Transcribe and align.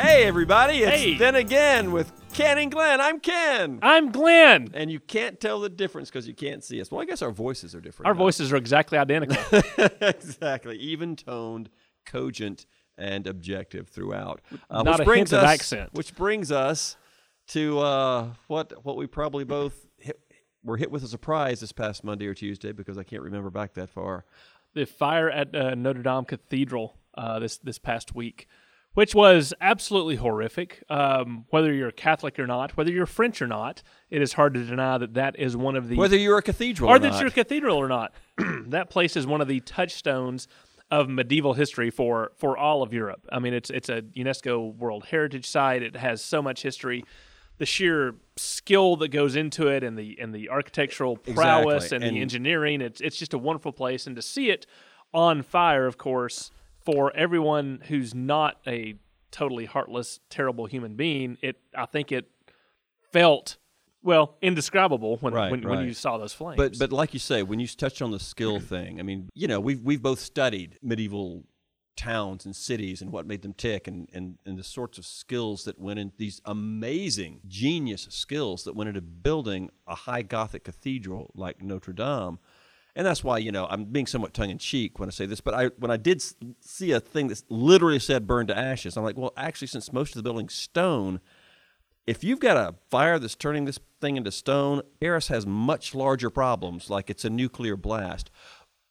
Hey, 0.00 0.24
everybody, 0.24 0.78
it's 0.84 0.90
Hey. 1.02 1.14
then 1.16 1.34
again 1.34 1.90
with 1.90 2.12
Ken 2.32 2.56
and 2.58 2.70
Glenn. 2.70 3.00
I'm 3.00 3.18
Ken. 3.18 3.80
I'm 3.82 4.12
Glenn. 4.12 4.68
And 4.72 4.92
you 4.92 5.00
can't 5.00 5.40
tell 5.40 5.58
the 5.58 5.68
difference 5.68 6.08
because 6.08 6.28
you 6.28 6.34
can't 6.34 6.62
see 6.62 6.80
us. 6.80 6.90
Well, 6.90 7.00
I 7.00 7.04
guess 7.04 7.20
our 7.20 7.32
voices 7.32 7.74
are 7.74 7.80
different. 7.80 8.06
Our 8.06 8.14
voices 8.14 8.52
are 8.52 8.56
exactly 8.56 8.96
identical. 8.96 9.36
exactly. 10.00 10.76
Even 10.78 11.16
toned, 11.16 11.68
cogent, 12.06 12.66
and 12.96 13.26
objective 13.26 13.88
throughout. 13.88 14.40
Uh, 14.70 14.82
Not 14.84 14.98
which 14.98 15.00
a 15.00 15.04
brings 15.04 15.30
hint 15.30 15.42
of 15.42 15.44
us, 15.48 15.54
accent. 15.54 15.90
Which 15.94 16.14
brings 16.14 16.52
us 16.52 16.96
to 17.48 17.80
uh, 17.80 18.28
what 18.46 18.84
what 18.84 18.96
we 18.96 19.08
probably 19.08 19.42
both 19.44 19.84
hit, 19.98 20.20
were 20.62 20.76
hit 20.76 20.92
with 20.92 21.02
a 21.02 21.08
surprise 21.08 21.58
this 21.58 21.72
past 21.72 22.04
Monday 22.04 22.26
or 22.26 22.34
Tuesday 22.34 22.70
because 22.70 22.98
I 22.98 23.02
can't 23.02 23.22
remember 23.22 23.50
back 23.50 23.74
that 23.74 23.90
far. 23.90 24.24
the 24.74 24.84
fire 24.84 25.28
at 25.28 25.54
uh, 25.56 25.74
Notre 25.74 26.02
Dame 26.02 26.24
Cathedral 26.24 26.96
uh, 27.14 27.40
this 27.40 27.58
this 27.58 27.78
past 27.78 28.14
week, 28.14 28.46
which 28.98 29.14
was 29.14 29.54
absolutely 29.60 30.16
horrific. 30.16 30.82
Um, 30.90 31.44
whether 31.50 31.72
you're 31.72 31.92
Catholic 31.92 32.36
or 32.36 32.48
not, 32.48 32.76
whether 32.76 32.90
you're 32.90 33.06
French 33.06 33.40
or 33.40 33.46
not, 33.46 33.80
it 34.10 34.20
is 34.20 34.32
hard 34.32 34.54
to 34.54 34.64
deny 34.64 34.98
that 34.98 35.14
that 35.14 35.38
is 35.38 35.56
one 35.56 35.76
of 35.76 35.86
the 35.86 35.94
Whether 35.94 36.16
you're 36.16 36.38
a 36.38 36.42
cathedral 36.42 36.90
or 36.90 36.96
or 36.96 36.98
that 36.98 37.10
not. 37.10 37.20
you're 37.20 37.28
a 37.28 37.30
cathedral 37.30 37.76
or 37.76 37.86
not. 37.86 38.12
that 38.66 38.90
place 38.90 39.16
is 39.16 39.24
one 39.24 39.40
of 39.40 39.46
the 39.46 39.60
touchstones 39.60 40.48
of 40.90 41.08
medieval 41.08 41.54
history 41.54 41.90
for 41.90 42.32
for 42.38 42.58
all 42.58 42.82
of 42.82 42.92
Europe. 42.92 43.24
I 43.30 43.38
mean, 43.38 43.54
it's 43.54 43.70
it's 43.70 43.88
a 43.88 44.02
UNESCO 44.02 44.74
World 44.74 45.04
Heritage 45.04 45.48
Site. 45.48 45.84
It 45.84 45.94
has 45.94 46.20
so 46.20 46.42
much 46.42 46.62
history. 46.62 47.04
The 47.58 47.66
sheer 47.66 48.16
skill 48.36 48.96
that 48.96 49.10
goes 49.10 49.36
into 49.36 49.68
it, 49.68 49.84
and 49.84 49.96
the 49.96 50.18
and 50.20 50.34
the 50.34 50.48
architectural 50.50 51.18
prowess 51.18 51.84
Exactly. 51.84 51.96
and, 51.98 52.04
And- 52.04 52.16
the 52.16 52.20
engineering, 52.20 52.80
it's 52.80 53.00
it's 53.00 53.16
just 53.16 53.32
a 53.32 53.38
wonderful 53.38 53.70
place. 53.70 54.08
And 54.08 54.16
to 54.16 54.22
see 54.22 54.50
it 54.50 54.66
on 55.14 55.42
fire, 55.42 55.86
of 55.86 55.98
course, 55.98 56.50
for 56.88 57.14
everyone 57.14 57.82
who's 57.88 58.14
not 58.14 58.56
a 58.66 58.94
totally 59.30 59.66
heartless, 59.66 60.20
terrible 60.30 60.64
human 60.64 60.94
being, 60.94 61.36
it 61.42 61.60
I 61.76 61.84
think 61.84 62.12
it 62.12 62.30
felt 63.12 63.58
well 64.02 64.38
indescribable 64.40 65.18
when 65.18 65.34
Right, 65.34 65.50
when, 65.50 65.60
when 65.68 65.86
you 65.86 65.92
saw 65.92 66.16
those 66.16 66.32
flames. 66.32 66.56
But 66.56 66.78
but 66.78 66.90
like 66.90 67.12
you 67.12 67.20
say, 67.20 67.42
when 67.42 67.60
you 67.60 67.66
touch 67.66 68.00
on 68.00 68.10
the 68.10 68.18
skill 68.18 68.58
thing, 68.74 69.00
I 69.00 69.02
mean, 69.02 69.28
you 69.34 69.46
know, 69.46 69.60
we've 69.60 69.82
we've 69.82 70.00
both 70.00 70.18
studied 70.18 70.78
medieval 70.80 71.44
towns 71.94 72.46
and 72.46 72.56
cities 72.56 73.02
and 73.02 73.12
what 73.12 73.26
made 73.26 73.42
them 73.42 73.52
tick 73.52 73.86
and, 73.86 74.08
and, 74.14 74.38
and 74.46 74.56
the 74.56 74.62
sorts 74.62 74.96
of 74.96 75.04
skills 75.04 75.64
that 75.64 75.78
went 75.78 75.98
in 75.98 76.12
these 76.16 76.40
amazing 76.46 77.40
genius 77.48 78.06
skills 78.08 78.62
that 78.64 78.74
went 78.74 78.88
into 78.88 79.02
building 79.02 79.68
a 79.86 79.94
high 79.94 80.22
gothic 80.22 80.64
cathedral 80.64 81.32
like 81.34 81.60
Notre 81.60 81.92
Dame. 81.92 82.38
And 82.96 83.06
that's 83.06 83.22
why, 83.22 83.38
you 83.38 83.52
know, 83.52 83.66
I'm 83.70 83.84
being 83.84 84.06
somewhat 84.06 84.34
tongue 84.34 84.50
in 84.50 84.58
cheek 84.58 84.98
when 84.98 85.08
I 85.08 85.12
say 85.12 85.26
this, 85.26 85.40
but 85.40 85.54
I 85.54 85.66
when 85.78 85.90
I 85.90 85.96
did 85.96 86.22
see 86.60 86.92
a 86.92 87.00
thing 87.00 87.28
that 87.28 87.42
literally 87.48 88.00
said 88.00 88.26
burned 88.26 88.48
to 88.48 88.58
ashes, 88.58 88.96
I'm 88.96 89.04
like, 89.04 89.16
well, 89.16 89.32
actually 89.36 89.68
since 89.68 89.92
most 89.92 90.10
of 90.10 90.14
the 90.16 90.22
building's 90.22 90.54
stone, 90.54 91.20
if 92.08 92.24
you've 92.24 92.40
got 92.40 92.56
a 92.56 92.74
fire 92.90 93.18
that's 93.18 93.34
turning 93.34 93.66
this 93.66 93.78
thing 94.00 94.16
into 94.16 94.32
stone, 94.32 94.82
Paris 95.00 95.28
has 95.28 95.46
much 95.46 95.94
larger 95.94 96.30
problems, 96.30 96.88
like 96.88 97.10
it's 97.10 97.24
a 97.24 97.30
nuclear 97.30 97.76
blast. 97.76 98.30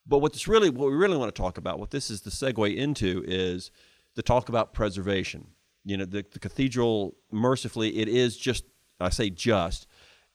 But 0.06 0.20
what 0.20 0.34
this 0.34 0.48
really, 0.48 0.70
what 0.70 0.90
we 0.90 0.96
really 0.96 1.18
want 1.18 1.34
to 1.34 1.42
talk 1.42 1.58
about, 1.58 1.80
what 1.80 1.92
this 1.92 2.10
is 2.10 2.22
the 2.22 2.30
segue 2.30 2.76
into, 2.76 3.24
is 3.28 3.72
the 4.16 4.22
talk 4.22 4.50
about 4.50 4.74
preservation. 4.74 5.48
You 5.84 5.98
know, 5.98 6.06
the, 6.06 6.26
the 6.32 6.40
cathedral, 6.40 7.18
mercifully, 7.32 7.98
it 7.98 8.08
is 8.08 8.38
just, 8.38 8.66
I 9.00 9.10
say 9.10 9.30
just, 9.30 9.88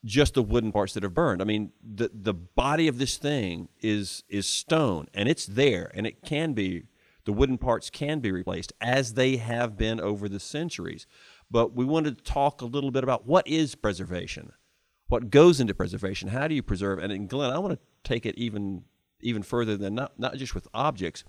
just 0.05 0.35
the 0.35 0.43
wooden 0.43 0.73
parts 0.73 0.95
that 0.95 1.03
have 1.03 1.15
burned. 1.15 1.41
I 1.41 1.45
mean, 1.45 1.73
the 1.83 2.11
the 2.13 2.35
body 2.35 2.89
of 2.89 2.99
this 2.99 3.17
thing 3.17 3.69
is 3.81 4.25
is 4.29 4.47
stone, 4.47 5.09
and 5.15 5.29
it's 5.29 5.47
there, 5.47 5.91
and 5.95 6.07
it 6.07 6.23
can 6.23 6.53
be 6.53 6.85
the 7.25 7.33
wooden 7.33 7.59
parts 7.59 7.89
can 7.89 8.21
be 8.21 8.33
replaced 8.33 8.73
as 8.81 9.15
they 9.15 9.37
have 9.37 9.77
been 9.77 10.01
over 10.01 10.29
the 10.29 10.41
centuries. 10.41 11.07
But 11.51 11.75
we 11.75 11.85
wanted 11.85 12.19
to 12.19 12.25
talk 12.25 12.61
a 12.61 12.67
little 12.67 12.91
bit 12.91 13.05
about 13.05 13.27
what 13.27 13.47
is 13.47 13.75
preservation, 13.75 14.53
what 15.09 15.31
goes 15.31 15.61
into 15.61 15.75
preservation, 15.75 16.31
how 16.31 16.49
do 16.49 16.55
you 16.55 16.63
preserve? 16.63 16.99
And, 16.99 17.29
Glenn, 17.29 17.53
I 17.53 17.59
want 17.59 17.75
to 17.75 17.81
take 18.03 18.27
it 18.27 18.37
even 18.37 18.85
even 19.21 19.43
further 19.43 19.77
than 19.77 19.95
not 19.95 20.19
not 20.19 20.37
just 20.37 20.55
with 20.55 20.67
objects, 20.75 21.23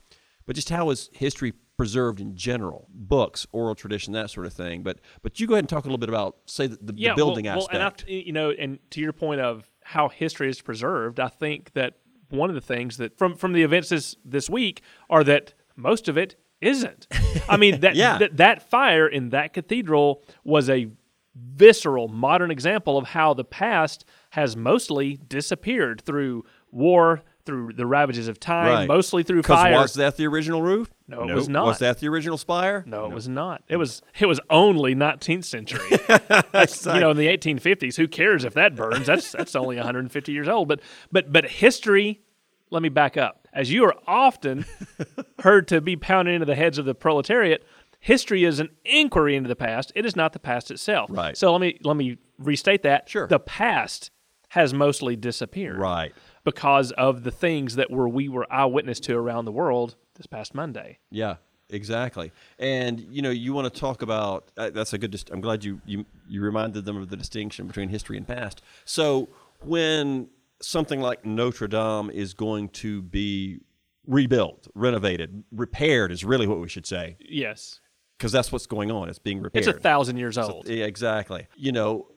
but 0.45 0.55
just 0.55 0.69
how 0.69 0.89
is 0.89 1.09
history 1.13 1.53
preserved 1.77 2.19
in 2.19 2.35
general, 2.35 2.87
books, 2.93 3.47
oral 3.51 3.75
tradition, 3.75 4.13
that 4.13 4.29
sort 4.29 4.45
of 4.45 4.53
thing. 4.53 4.83
But 4.83 4.99
but 5.21 5.39
you 5.39 5.47
go 5.47 5.55
ahead 5.55 5.63
and 5.63 5.69
talk 5.69 5.83
a 5.83 5.87
little 5.87 5.97
bit 5.97 6.09
about 6.09 6.37
say 6.45 6.67
the, 6.67 6.77
the, 6.81 6.93
yeah, 6.95 7.11
the 7.11 7.15
building 7.15 7.45
well, 7.45 7.57
aspect. 7.57 7.73
Well, 7.73 7.81
and 7.81 8.23
I, 8.23 8.25
you 8.25 8.31
know, 8.31 8.51
and 8.51 8.79
to 8.91 9.01
your 9.01 9.13
point 9.13 9.41
of 9.41 9.69
how 9.83 10.09
history 10.09 10.49
is 10.49 10.61
preserved, 10.61 11.19
I 11.19 11.27
think 11.27 11.73
that 11.73 11.95
one 12.29 12.49
of 12.49 12.55
the 12.55 12.61
things 12.61 12.97
that 12.97 13.17
from 13.17 13.35
from 13.35 13.53
the 13.53 13.63
events 13.63 13.89
this 13.89 14.15
this 14.23 14.49
week 14.49 14.81
are 15.09 15.23
that 15.23 15.53
most 15.75 16.07
of 16.07 16.17
it 16.17 16.35
isn't. 16.61 17.07
I 17.49 17.57
mean 17.57 17.81
that 17.81 17.95
Yeah. 17.95 18.17
that, 18.17 18.37
that 18.37 18.69
fire 18.69 19.07
in 19.07 19.29
that 19.29 19.53
cathedral 19.53 20.23
was 20.43 20.69
a 20.69 20.87
visceral 21.35 22.07
modern 22.07 22.51
example 22.51 22.97
of 22.97 23.07
how 23.07 23.33
the 23.33 23.43
past 23.43 24.05
has 24.31 24.55
mostly 24.55 25.17
disappeared 25.27 26.01
through 26.01 26.45
war, 26.71 27.23
through 27.45 27.73
the 27.73 27.85
ravages 27.85 28.27
of 28.27 28.39
time, 28.39 28.67
Right. 28.71 28.87
mostly 28.87 29.23
through 29.23 29.43
fire. 29.43 29.73
was 29.73 29.93
that 29.95 30.15
the 30.17 30.25
original 30.27 30.61
roof? 30.61 30.93
No, 31.07 31.27
it 31.29 31.33
was 31.33 31.49
not. 31.49 31.65
Was 31.65 31.79
that 31.79 31.99
the 31.99 32.07
original 32.07 32.37
spire? 32.37 32.83
No, 32.87 33.05
it 33.05 33.11
was 33.11 33.27
not. 33.27 33.63
It 33.67 33.75
was 33.77 34.01
it 34.19 34.25
was 34.25 34.39
only 34.49 34.95
19th 34.95 35.43
century. 35.45 35.89
you 35.91 36.99
know, 36.99 37.11
in 37.11 37.17
the 37.17 37.27
1850s, 37.27 37.97
who 37.97 38.07
cares 38.07 38.45
if 38.45 38.53
that 38.53 38.75
burns? 38.75 39.05
That's 39.07 39.31
that's 39.31 39.55
only 39.55 39.75
150 39.75 40.31
years 40.31 40.47
old. 40.47 40.67
But 40.67 40.79
but 41.11 41.31
but 41.31 41.45
history. 41.45 42.21
Let 42.69 42.81
me 42.81 42.89
back 42.89 43.17
up. 43.17 43.47
As 43.53 43.71
you 43.71 43.83
are 43.85 43.93
often 44.07 44.65
heard 45.39 45.67
to 45.67 45.79
be 45.79 45.95
pounded 45.95 46.33
into 46.33 46.45
the 46.45 46.55
heads 46.55 46.79
of 46.79 46.85
the 46.85 46.95
proletariat, 46.95 47.63
history 47.99 48.45
is 48.45 48.59
an 48.59 48.69
inquiry 48.83 49.35
into 49.35 49.47
the 49.47 49.55
past. 49.55 49.91
It 49.95 50.05
is 50.07 50.15
not 50.15 50.33
the 50.33 50.39
past 50.39 50.71
itself. 50.71 51.09
Right. 51.13 51.37
So 51.37 51.51
let 51.51 51.61
me 51.61 51.77
let 51.83 51.95
me 51.97 52.17
restate 52.39 52.81
that. 52.83 53.09
Sure. 53.09 53.27
The 53.27 53.39
past 53.39 54.09
has 54.49 54.73
mostly 54.73 55.15
disappeared 55.15 55.77
Right. 55.77 56.13
Because 56.43 56.91
of 56.93 57.23
the 57.23 57.31
things 57.31 57.75
that 57.75 57.89
were 57.91 58.07
we 58.09 58.27
were 58.29 58.51
eyewitness 58.51 58.99
to 59.01 59.15
around 59.15 59.45
the 59.45 59.51
world 59.51 59.95
this 60.15 60.25
past 60.25 60.53
Monday. 60.53 60.99
Yeah, 61.09 61.35
exactly. 61.69 62.31
And 62.59 62.99
you 62.99 63.21
know, 63.21 63.29
you 63.29 63.53
want 63.53 63.73
to 63.73 63.79
talk 63.79 64.01
about 64.01 64.51
uh, 64.57 64.69
that's 64.69 64.93
a 64.93 64.97
good. 64.97 65.11
Dist- 65.11 65.29
I'm 65.31 65.41
glad 65.41 65.63
you 65.63 65.81
you 65.85 66.05
you 66.27 66.41
reminded 66.41 66.85
them 66.85 66.97
of 66.97 67.09
the 67.09 67.17
distinction 67.17 67.67
between 67.67 67.89
history 67.89 68.17
and 68.17 68.27
past. 68.27 68.61
So 68.85 69.29
when 69.61 70.29
something 70.61 71.01
like 71.01 71.25
Notre 71.25 71.67
Dame 71.67 72.09
is 72.09 72.33
going 72.33 72.69
to 72.69 73.01
be 73.01 73.59
rebuilt, 74.07 74.67
renovated, 74.75 75.43
repaired 75.51 76.11
is 76.11 76.23
really 76.25 76.47
what 76.47 76.59
we 76.59 76.67
should 76.69 76.85
say 76.85 77.15
Yes. 77.19 77.79
because 78.17 78.31
that's 78.31 78.51
what's 78.51 78.65
going 78.65 78.91
on. 78.91 79.09
It's 79.09 79.19
being 79.19 79.41
repaired. 79.41 79.67
It's 79.67 79.77
a 79.77 79.79
thousand 79.79 80.17
years 80.17 80.37
old. 80.37 80.67
Yeah, 80.67 80.85
exactly. 80.85 81.47
You 81.55 81.71
know, 81.71 82.07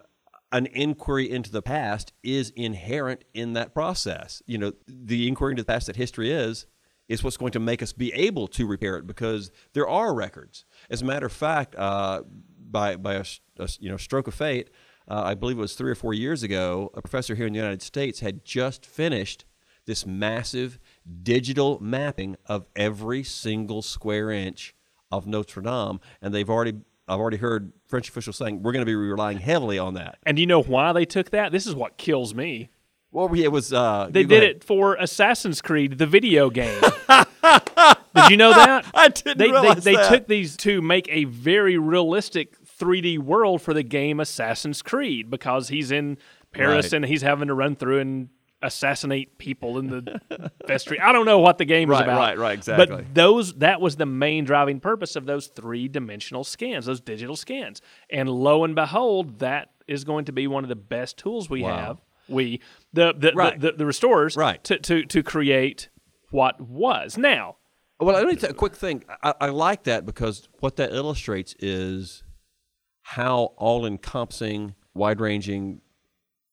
an 0.56 0.66
inquiry 0.66 1.30
into 1.30 1.52
the 1.52 1.60
past 1.60 2.14
is 2.22 2.50
inherent 2.56 3.24
in 3.34 3.52
that 3.52 3.74
process. 3.74 4.42
You 4.46 4.56
know, 4.56 4.72
the 4.88 5.28
inquiry 5.28 5.52
into 5.52 5.62
the 5.62 5.66
past 5.66 5.86
that 5.86 5.96
history 5.96 6.30
is 6.30 6.66
is 7.08 7.22
what's 7.22 7.36
going 7.36 7.52
to 7.52 7.60
make 7.60 7.82
us 7.82 7.92
be 7.92 8.10
able 8.14 8.48
to 8.48 8.66
repair 8.66 8.96
it 8.96 9.06
because 9.06 9.50
there 9.74 9.86
are 9.86 10.14
records. 10.14 10.64
As 10.90 11.02
a 11.02 11.04
matter 11.04 11.26
of 11.26 11.32
fact, 11.32 11.74
uh, 11.76 12.22
by 12.70 12.96
by 12.96 13.14
a, 13.14 13.24
a 13.58 13.68
you 13.78 13.90
know 13.90 13.98
stroke 13.98 14.28
of 14.28 14.34
fate, 14.34 14.70
uh, 15.08 15.22
I 15.24 15.34
believe 15.34 15.58
it 15.58 15.60
was 15.60 15.74
three 15.74 15.90
or 15.90 15.94
four 15.94 16.14
years 16.14 16.42
ago, 16.42 16.90
a 16.94 17.02
professor 17.02 17.34
here 17.34 17.46
in 17.46 17.52
the 17.52 17.58
United 17.58 17.82
States 17.82 18.20
had 18.20 18.42
just 18.42 18.86
finished 18.86 19.44
this 19.84 20.06
massive 20.06 20.78
digital 21.22 21.78
mapping 21.80 22.36
of 22.46 22.64
every 22.74 23.22
single 23.22 23.82
square 23.82 24.30
inch 24.30 24.74
of 25.12 25.26
Notre 25.26 25.60
Dame, 25.60 26.00
and 26.22 26.32
they've 26.32 26.50
already 26.50 26.80
I've 27.08 27.20
already 27.20 27.36
heard 27.36 27.72
French 27.86 28.08
officials 28.08 28.36
saying 28.36 28.62
we're 28.62 28.72
going 28.72 28.84
to 28.84 28.86
be 28.86 28.94
relying 28.94 29.38
heavily 29.38 29.78
on 29.78 29.94
that. 29.94 30.18
And 30.24 30.36
do 30.36 30.40
you 30.40 30.46
know 30.46 30.62
why 30.62 30.92
they 30.92 31.04
took 31.04 31.30
that? 31.30 31.52
This 31.52 31.66
is 31.66 31.74
what 31.74 31.96
kills 31.98 32.34
me. 32.34 32.70
Well, 33.12 33.32
it 33.32 33.52
was 33.52 33.72
uh, 33.72 34.08
They 34.10 34.24
did 34.24 34.42
it 34.42 34.64
for 34.64 34.94
Assassin's 34.96 35.62
Creed, 35.62 35.98
the 35.98 36.06
video 36.06 36.50
game. 36.50 36.80
did 37.08 38.30
you 38.30 38.36
know 38.36 38.50
that? 38.50 38.84
I 38.94 39.08
didn't 39.08 39.38
they, 39.38 39.50
realize 39.50 39.84
they, 39.84 39.92
they 39.92 39.96
that. 39.96 40.08
took 40.10 40.26
these 40.26 40.56
to 40.58 40.82
make 40.82 41.08
a 41.10 41.24
very 41.24 41.78
realistic 41.78 42.62
3D 42.66 43.18
world 43.18 43.62
for 43.62 43.72
the 43.72 43.82
game 43.82 44.20
Assassin's 44.20 44.82
Creed 44.82 45.30
because 45.30 45.68
he's 45.68 45.90
in 45.90 46.18
Paris 46.52 46.86
Right. 46.86 46.92
and 46.94 47.04
he's 47.06 47.22
having 47.22 47.48
to 47.48 47.54
run 47.54 47.76
through 47.76 48.00
and 48.00 48.28
assassinate 48.62 49.38
people 49.38 49.78
in 49.78 49.88
the 49.88 50.50
vestry. 50.66 50.98
I 51.00 51.12
don't 51.12 51.26
know 51.26 51.38
what 51.38 51.58
the 51.58 51.64
game 51.64 51.90
is 51.90 51.94
Right, 51.98 52.04
about. 52.04 52.18
right, 52.18 52.38
right, 52.38 52.52
exactly. 52.54 52.86
But 52.96 53.14
those 53.14 53.54
that 53.54 53.80
was 53.80 53.96
the 53.96 54.06
main 54.06 54.44
driving 54.44 54.80
purpose 54.80 55.14
of 55.16 55.26
those 55.26 55.46
three 55.48 55.88
dimensional 55.88 56.42
scans, 56.44 56.86
those 56.86 57.00
digital 57.00 57.36
scans. 57.36 57.82
And 58.10 58.28
lo 58.28 58.64
and 58.64 58.74
behold, 58.74 59.40
that 59.40 59.70
is 59.86 60.04
going 60.04 60.24
to 60.24 60.32
be 60.32 60.46
one 60.46 60.64
of 60.64 60.68
the 60.68 60.74
best 60.76 61.18
tools 61.18 61.48
we 61.50 61.62
Wow. 61.62 61.76
have. 61.76 61.98
We 62.28 62.60
the 62.92 63.14
the, 63.16 63.32
Right. 63.34 63.60
the, 63.60 63.72
the 63.72 63.76
the 63.78 63.86
restorers 63.86 64.36
Right. 64.36 64.62
to, 64.64 64.78
to 64.78 65.04
to 65.04 65.22
create 65.22 65.88
what 66.30 66.60
was. 66.60 67.16
Now, 67.16 67.56
Well, 68.00 68.16
let 68.16 68.26
me 68.26 68.36
tell 68.36 68.50
a 68.50 68.54
quick 68.54 68.74
thing. 68.74 69.04
I, 69.22 69.34
I 69.42 69.48
like 69.50 69.84
that 69.84 70.04
because 70.06 70.48
what 70.60 70.76
that 70.76 70.92
illustrates 70.92 71.54
is 71.60 72.24
how 73.02 73.52
all 73.56 73.86
encompassing, 73.86 74.74
wide 74.94 75.20
ranging, 75.20 75.82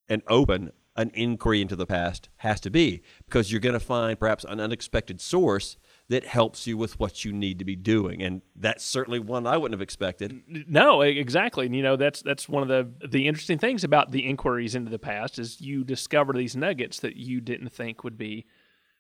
and 0.07 0.21
open 0.27 0.71
an 0.95 1.11
inquiry 1.13 1.61
into 1.61 1.75
the 1.75 1.85
past 1.85 2.29
has 2.37 2.59
to 2.61 2.69
be 2.69 3.01
because 3.25 3.51
you're 3.51 3.61
going 3.61 3.73
to 3.73 3.79
find 3.79 4.19
perhaps 4.19 4.43
an 4.43 4.59
unexpected 4.59 5.19
source 5.19 5.77
that 6.09 6.25
helps 6.25 6.67
you 6.67 6.77
with 6.77 6.99
what 6.99 7.25
you 7.25 7.33
need 7.33 7.57
to 7.59 7.65
be 7.65 7.75
doing. 7.75 8.21
And 8.21 8.41
that's 8.55 8.83
certainly 8.83 9.19
one 9.19 9.47
I 9.47 9.57
wouldn't 9.57 9.73
have 9.73 9.81
expected. 9.81 10.43
No, 10.67 11.01
exactly. 11.01 11.65
And, 11.65 11.75
you 11.75 11.81
know, 11.81 11.95
that's 11.95 12.21
that's 12.21 12.47
one 12.47 12.61
of 12.61 12.69
the 12.69 13.07
the 13.07 13.27
interesting 13.27 13.57
things 13.57 13.83
about 13.83 14.11
the 14.11 14.27
inquiries 14.27 14.75
into 14.75 14.91
the 14.91 14.99
past 14.99 15.39
is 15.39 15.61
you 15.61 15.83
discover 15.83 16.33
these 16.33 16.55
nuggets 16.55 16.99
that 16.99 17.15
you 17.15 17.41
didn't 17.41 17.69
think 17.69 18.03
would 18.03 18.17
be 18.17 18.45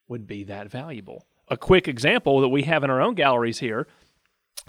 would 0.07 0.25
be 0.25 0.43
that 0.45 0.69
valuable. 0.69 1.27
A 1.49 1.57
quick 1.57 1.87
example 1.87 2.41
that 2.41 2.49
we 2.49 2.63
have 2.63 2.83
in 2.83 2.89
our 2.89 3.01
own 3.01 3.15
galleries 3.15 3.59
here 3.59 3.87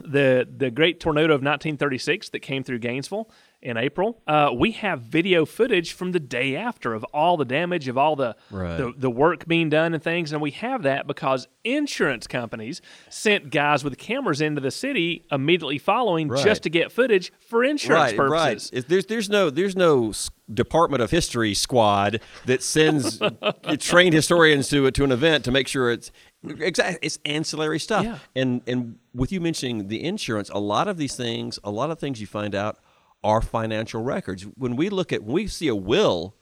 the 0.03 0.49
the 0.57 0.71
great 0.71 1.01
tornado 1.01 1.35
of 1.35 1.41
1936 1.41 2.31
that 2.31 2.41
came 2.41 2.65
through 2.65 2.79
Gainesville 2.79 3.31
in 3.65 3.77
April. 3.77 4.21
Uh, 4.27 4.51
we 4.55 4.73
have 4.73 5.01
video 5.01 5.45
footage 5.47 5.93
from 5.93 6.13
the 6.13 6.21
day 6.21 6.55
after 6.55 6.95
of 6.95 7.03
all 7.15 7.37
the 7.37 7.45
damage, 7.45 7.89
of 7.89 7.97
all 7.99 8.15
the, 8.15 8.37
Right. 8.51 8.77
the 8.77 8.93
the 8.97 9.11
work 9.11 9.47
being 9.47 9.71
done 9.71 9.95
and 9.95 10.03
things, 10.03 10.33
and 10.33 10.41
we 10.43 10.51
have 10.53 10.83
that 10.83 11.07
because 11.07 11.49
insurance 11.65 12.27
companies 12.27 12.83
sent 13.09 13.51
guys 13.51 13.83
with 13.83 13.97
cameras 13.99 14.41
into 14.43 14.61
the 14.61 14.71
city 14.71 15.25
immediately 15.33 15.79
following 15.79 16.29
Right. 16.29 16.45
just 16.45 16.63
to 16.65 16.71
get 16.71 16.93
footage 16.93 17.33
for 17.49 17.65
insurance 17.65 18.13
right, 18.13 18.17
purposes. 18.17 18.71
right. 18.75 18.89
There's 18.89 19.07
there's 19.07 19.31
no 19.31 19.51
there's 19.51 19.75
no 19.77 20.13
Department 20.53 21.03
of 21.03 21.11
History 21.11 21.55
squad 21.55 22.21
that 22.45 22.63
sends 22.63 23.19
trained 23.79 24.13
historians 24.15 24.69
to 24.69 24.91
to 24.91 25.05
an 25.05 25.11
event 25.13 25.45
to 25.47 25.51
make 25.51 25.67
sure 25.69 25.91
it's 25.91 26.13
exactly 26.47 26.99
it's 27.01 27.19
ancillary 27.25 27.79
stuff. 27.79 28.05
Yeah. 28.05 28.19
And 28.37 28.61
and 28.67 28.99
with 29.15 29.33
you 29.33 29.41
mentioning 29.41 29.89
the 29.89 30.05
insurance, 30.05 30.51
a 30.51 30.59
lot 30.59 30.87
of 30.87 30.99
these 30.99 31.17
things, 31.17 31.59
a 31.65 31.71
lot 31.71 31.91
of 31.91 31.99
things 31.99 32.21
you 32.21 32.27
find 32.27 32.55
out 32.55 32.77
are 33.25 33.41
financial 33.41 34.03
records. 34.03 34.45
When 34.57 34.77
we 34.77 34.89
look 34.89 35.13
at 35.13 35.25
when 35.25 35.35
we 35.35 35.47
see 35.49 35.67
a 35.67 35.75
will 35.75 36.37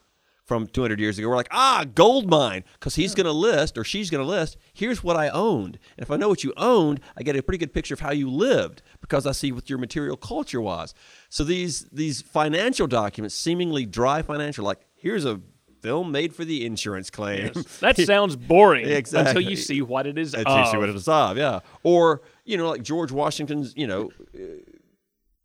from 0.44 0.67
200 0.67 0.99
years 0.99 1.19
ago, 1.19 1.29
we're 1.29 1.37
like, 1.37 1.49
ah, 1.52 1.84
gold 1.94 2.29
mine, 2.29 2.64
because 2.75 2.96
he's 2.96 3.14
going 3.14 3.26
to 3.26 3.32
list 3.32 3.79
or 3.79 3.84
she's 3.84 4.11
going 4.11 4.23
to 4.23 4.29
list. 4.29 4.56
Here's 4.75 5.02
what 5.02 5.17
I 5.17 5.29
owned, 5.29 5.79
and 5.96 6.02
if 6.05 6.11
I 6.11 6.17
know 6.17 6.29
what 6.29 6.43
you 6.44 6.52
owned, 6.56 7.00
I 7.17 7.23
get 7.23 7.37
a 7.37 7.43
pretty 7.43 7.58
good 7.58 7.73
picture 7.73 7.94
of 7.94 8.00
how 8.00 8.11
you 8.11 8.29
lived 8.29 8.82
because 9.00 9.25
I 9.26 9.32
see 9.32 9.52
what 9.52 9.70
your 9.70 9.79
material 9.79 10.17
culture 10.17 10.61
was. 10.61 10.93
So 11.31 11.44
these 11.44 11.84
these 11.93 12.20
financial 12.20 12.87
documents, 12.88 13.34
seemingly 13.37 13.87
dry 13.87 14.20
financial, 14.20 14.64
like 14.64 14.81
here's 14.94 15.25
a 15.25 15.40
film 15.81 16.12
made 16.12 16.34
for 16.34 16.44
the 16.44 16.64
insurance 16.64 17.11
claim. 17.11 17.52
That 17.81 17.96
sounds 17.99 18.37
boring 18.37 18.87
Exactly. 18.88 19.31
until 19.31 19.50
you 19.50 19.56
see 19.56 19.82
what 19.82 20.06
it 20.06 20.17
is. 20.17 20.32
Until 20.32 20.58
you 20.61 20.67
see 20.67 20.76
what 20.76 20.88
it 20.88 20.94
is 20.94 21.08
of, 21.08 21.37
yeah. 21.37 21.61
Or 21.82 22.23
you 22.44 22.56
know, 22.56 22.69
like 22.69 22.82
George 22.82 23.12
Washington's, 23.12 23.75
you 23.76 23.87
know, 23.87 24.11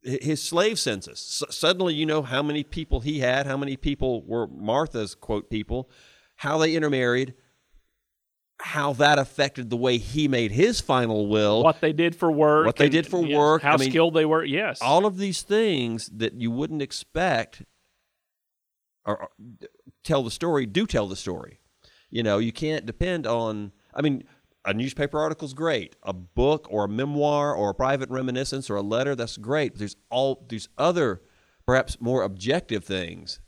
his 0.04 0.42
slave 0.42 0.80
census. 0.80 1.44
S- 1.48 1.56
suddenly, 1.56 1.94
you 1.94 2.06
know 2.06 2.22
how 2.22 2.42
many 2.44 2.64
people 2.64 3.00
he 3.02 3.20
had, 3.20 3.46
how 3.46 3.58
many 3.58 3.76
people 3.78 4.24
were 4.26 4.48
Martha's 4.48 5.16
quote 5.16 5.50
people, 5.50 5.90
how 6.38 6.58
they 6.58 6.76
intermarried, 6.76 7.34
how 8.60 8.94
that 8.94 9.20
affected 9.20 9.70
the 9.70 9.78
way 9.78 9.98
he 9.98 10.28
made 10.28 10.52
his 10.52 10.82
final 10.82 11.28
will. 11.28 11.64
what 11.64 11.80
they 11.82 11.94
did 11.94 12.16
for 12.16 12.32
work, 12.32 12.66
What 12.66 12.76
they 12.78 12.86
and, 12.86 12.92
did 12.92 13.08
for 13.08 13.24
yes, 13.26 13.38
work. 13.38 13.62
how 13.62 13.74
I 13.74 13.78
mean, 13.78 13.90
skilled 13.92 14.14
they 14.16 14.26
were. 14.26 14.44
Yes, 14.44 14.80
all 14.82 15.06
of 15.06 15.18
these 15.18 15.42
things 15.44 16.08
that 16.16 16.34
you 16.40 16.50
wouldn't 16.52 16.82
expect 16.82 17.64
or 19.06 19.22
or 19.24 19.30
tell 20.04 20.24
the 20.24 20.32
story 20.32 20.66
do 20.66 20.86
tell 20.86 21.08
the 21.08 21.16
story 21.16 21.60
you 22.10 22.24
know 22.24 22.38
you 22.40 22.52
can't 22.52 22.86
depend 22.86 23.26
on 23.28 23.72
i 23.94 24.02
mean 24.02 24.24
a 24.68 24.74
newspaper 24.74 25.20
article's 25.20 25.54
great 25.54 25.96
a 26.04 26.14
book 26.14 26.68
or 26.70 26.86
a 26.86 26.90
memoir 26.90 27.56
or 27.56 27.72
a 27.72 27.74
private 27.74 28.10
reminiscence 28.10 28.70
or 28.70 28.76
a 28.76 28.82
letter 28.82 29.16
that's 29.16 29.38
great 29.38 29.74
but 29.74 29.80
there's 29.80 29.96
all 30.12 30.46
these 30.50 30.68
other 30.78 31.22
perhaps 31.66 32.00
more 32.00 32.22
objective 32.24 32.84
things 32.84 33.40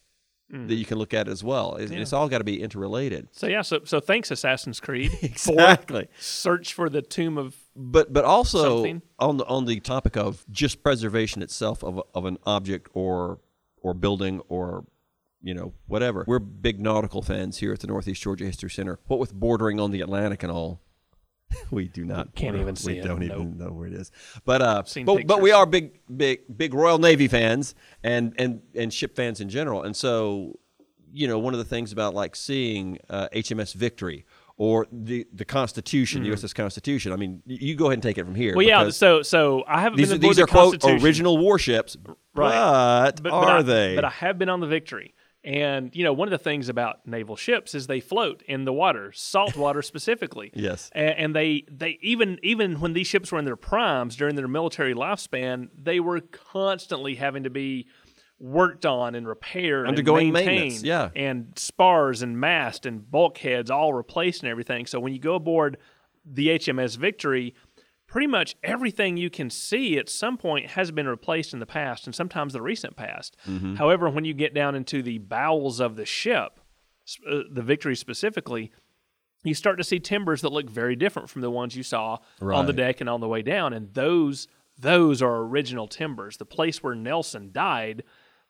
hmm. 0.51 0.67
that 0.67 0.75
you 0.75 0.85
can 0.85 0.97
look 0.97 1.13
at 1.13 1.27
as 1.27 1.43
well 1.43 1.75
It- 1.75 1.91
it's 1.91 2.13
all 2.13 2.27
got 2.27 2.39
to 2.39 2.43
be 2.43 2.61
interrelated. 2.61 3.29
So 3.31 3.47
yeah, 3.47 3.61
so 3.61 3.81
so 3.85 3.99
thanks 3.99 4.31
Assassin's 4.31 4.79
Creed 4.79 5.11
exactly. 5.21 6.07
For 6.15 6.21
search 6.23 6.73
for 6.73 6.89
the 6.89 7.01
tomb 7.01 7.37
of 7.37 7.55
but 7.75 8.11
but 8.11 8.25
also 8.25 8.75
Something. 8.75 9.01
on 9.17 9.37
the 9.37 9.45
on 9.45 9.65
the 9.65 9.79
topic 9.79 10.17
of 10.17 10.45
just 10.51 10.83
preservation 10.83 11.41
itself 11.41 11.83
of, 11.83 12.01
of 12.13 12.25
an 12.25 12.37
object 12.45 12.89
or 12.93 13.39
or 13.81 13.93
building 13.93 14.41
or 14.49 14.85
you 15.41 15.53
know 15.53 15.73
whatever. 15.87 16.25
We're 16.27 16.39
big 16.39 16.79
nautical 16.79 17.21
fans 17.21 17.59
here 17.59 17.71
at 17.71 17.79
the 17.79 17.87
northeast 17.87 18.21
georgia 18.21 18.45
history 18.45 18.69
center. 18.69 18.99
What 19.07 19.19
with 19.19 19.33
bordering 19.33 19.79
on 19.79 19.91
the 19.91 20.01
atlantic 20.01 20.43
and 20.43 20.51
all 20.51 20.81
we 21.71 21.87
do 21.87 22.05
not 22.05 22.35
Can't 22.35 22.55
even 22.57 22.75
see 22.75 22.93
we 22.93 22.99
it. 22.99 23.03
don't 23.03 23.19
Nope. 23.19 23.31
even 23.39 23.57
know 23.57 23.71
where 23.71 23.87
it 23.87 23.93
is 23.93 24.11
but 24.45 24.61
uh 24.61 24.83
but, 25.05 25.25
but 25.27 25.41
we 25.41 25.51
are 25.51 25.65
big 25.65 25.99
big 26.15 26.41
big 26.55 26.73
royal 26.73 26.97
navy 26.99 27.27
fans 27.27 27.75
and 28.03 28.33
and 28.37 28.61
and 28.75 28.93
ship 28.93 29.15
fans 29.15 29.41
in 29.41 29.49
general 29.49 29.83
and 29.83 29.95
so 29.95 30.59
you 31.11 31.27
know 31.27 31.39
one 31.39 31.53
of 31.53 31.57
the 31.57 31.65
things 31.65 31.91
about 31.91 32.13
like 32.13 32.35
seeing 32.35 32.99
uh, 33.09 33.27
hms 33.33 33.73
victory 33.73 34.25
or 34.61 34.87
the 34.91 35.25
the 35.33 35.45
Constitution, 35.45 36.21
the 36.21 36.31
USS 36.31 36.53
Constitution. 36.53 37.13
I 37.13 37.15
mean, 37.15 37.41
you 37.45 37.75
go 37.77 37.85
ahead 37.85 37.93
and 37.93 38.03
take 38.03 38.17
it 38.17 38.25
from 38.25 38.35
here. 38.35 38.49
Mm-hmm. 38.49 38.57
well, 38.57 38.67
yeah. 38.67 38.89
So 38.89 39.21
so 39.21 39.63
I 39.65 39.79
haven't 39.79 39.99
these, 39.99 40.09
been 40.09 40.17
are- 40.17 40.19
these 40.19 40.35
the 40.35 40.43
are 40.43 40.47
quote 40.47 40.83
original 40.83 41.37
warships, 41.37 41.95
Right. 42.35 42.51
but, 43.15 43.23
but, 43.23 43.31
are 43.31 43.41
but 43.45 43.55
I, 43.55 43.61
they? 43.61 43.95
But 43.95 44.03
I 44.03 44.09
have 44.09 44.37
been 44.37 44.49
on 44.49 44.59
the 44.59 44.67
Victory. 44.67 45.15
And 45.43 45.95
you 45.95 46.03
know, 46.03 46.11
one 46.11 46.27
of 46.27 46.31
the 46.31 46.37
things 46.37 46.67
about 46.67 47.07
naval 47.07 47.35
ships 47.35 47.73
is 47.73 47.87
they 47.87 48.01
float 48.01 48.43
in 48.47 48.65
the 48.65 48.73
water, 48.73 49.11
salt 49.13 49.55
water 49.55 49.81
specifically. 49.81 50.51
Yes. 50.53 50.89
A- 50.93 51.19
and, 51.19 51.33
they 51.35 51.65
they 51.71 51.97
even 52.01 52.39
even 52.43 52.79
when 52.81 52.93
these 52.93 53.07
ships 53.07 53.31
were 53.31 53.39
in 53.39 53.45
their 53.45 53.55
primes 53.55 54.15
during 54.15 54.35
their 54.35 54.47
military 54.47 54.93
lifespan, 54.93 55.69
they 55.77 55.99
were 55.99 56.19
constantly 56.19 57.15
having 57.15 57.43
to 57.43 57.49
be 57.49 57.87
worked 58.39 58.85
on 58.85 59.15
and 59.15 59.27
repaired, 59.27 59.87
Undergoing 59.87 60.27
and 60.27 60.33
maintenance, 60.33 60.83
yeah. 60.83 61.09
and 61.15 61.53
spars 61.57 62.21
and 62.21 62.39
mast 62.39 62.85
and 62.85 63.09
bulkheads 63.09 63.69
all 63.69 63.93
replaced 63.93 64.43
and 64.43 64.49
everything. 64.49 64.85
So 64.85 64.99
when 64.99 65.13
you 65.13 65.19
go 65.19 65.35
aboard 65.35 65.77
the 66.25 66.47
HMS 66.49 66.97
Victory, 66.97 67.55
pretty 68.09 68.27
much 68.27 68.55
everything 68.63 69.17
you 69.17 69.29
can 69.29 69.49
see 69.51 69.97
at 69.97 70.09
some 70.09 70.35
point 70.35 70.71
has 70.71 70.89
been 70.89 71.07
replaced 71.07 71.53
in 71.53 71.59
the 71.59 71.65
past 71.65 72.07
and 72.07 72.15
sometimes 72.15 72.53
the 72.53 72.61
recent 72.61 72.95
past. 72.95 73.37
Mm-hmm. 73.47 73.75
However, 73.75 74.09
when 74.09 74.25
you 74.25 74.33
get 74.33 74.53
down 74.53 74.73
into 74.73 75.03
the 75.03 75.19
bowels 75.19 75.79
of 75.79 75.95
the 75.95 76.05
ship, 76.05 76.59
uh, 77.29 77.41
the 77.51 77.61
Victory 77.61 77.95
specifically, 77.95 78.71
you 79.43 79.53
start 79.53 79.77
to 79.77 79.83
see 79.83 79.99
timbers 79.99 80.41
that 80.41 80.51
look 80.51 80.69
very 80.69 80.95
different 80.95 81.29
from 81.29 81.43
the 81.43 81.51
ones 81.51 81.75
you 81.75 81.83
saw 81.83 82.17
on 82.57 82.65
the 82.65 82.73
deck 82.73 82.99
and 82.99 83.09
on 83.09 83.21
the 83.21 83.27
way 83.27 83.41
down 83.43 83.73
and 83.73 83.93
those 83.93 84.47
those 84.77 85.21
are 85.21 85.37
original 85.41 85.87
timbers. 85.87 86.37
The 86.37 86.45
place 86.45 86.81
where 86.81 86.95
Nelson 86.95 87.51
died 87.51 88.03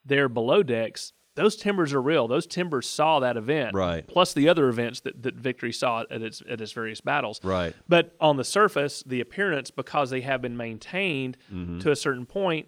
there 0.05 0.29
below 0.29 0.62
decks, 0.63 1.12
those 1.35 1.55
timbers 1.55 1.93
are 1.93 2.01
real. 2.01 2.27
Those 2.27 2.45
timbers 2.47 2.87
saw 2.89 3.19
that 3.21 3.37
event. 3.37 3.73
Right. 3.73 4.05
Plus 4.07 4.33
the 4.33 4.49
other 4.49 4.67
events 4.67 4.99
that, 5.01 5.21
that 5.23 5.35
Victory 5.35 5.71
saw 5.71 6.03
at 6.11 6.21
its 6.21 6.41
at 6.50 6.59
its 6.59 6.71
various 6.74 7.01
battles. 7.01 7.39
Right. 7.43 7.74
But 7.88 8.15
on 8.19 8.36
the 8.38 8.43
surface, 8.43 9.03
the 9.05 9.21
appearance, 9.21 9.71
because 9.71 10.09
they 10.09 10.21
have 10.21 10.41
been 10.41 10.57
maintained 10.57 11.38
Mm-hmm. 11.53 11.79
to 11.79 11.91
a 11.91 11.95
certain 11.95 12.25
point, 12.25 12.67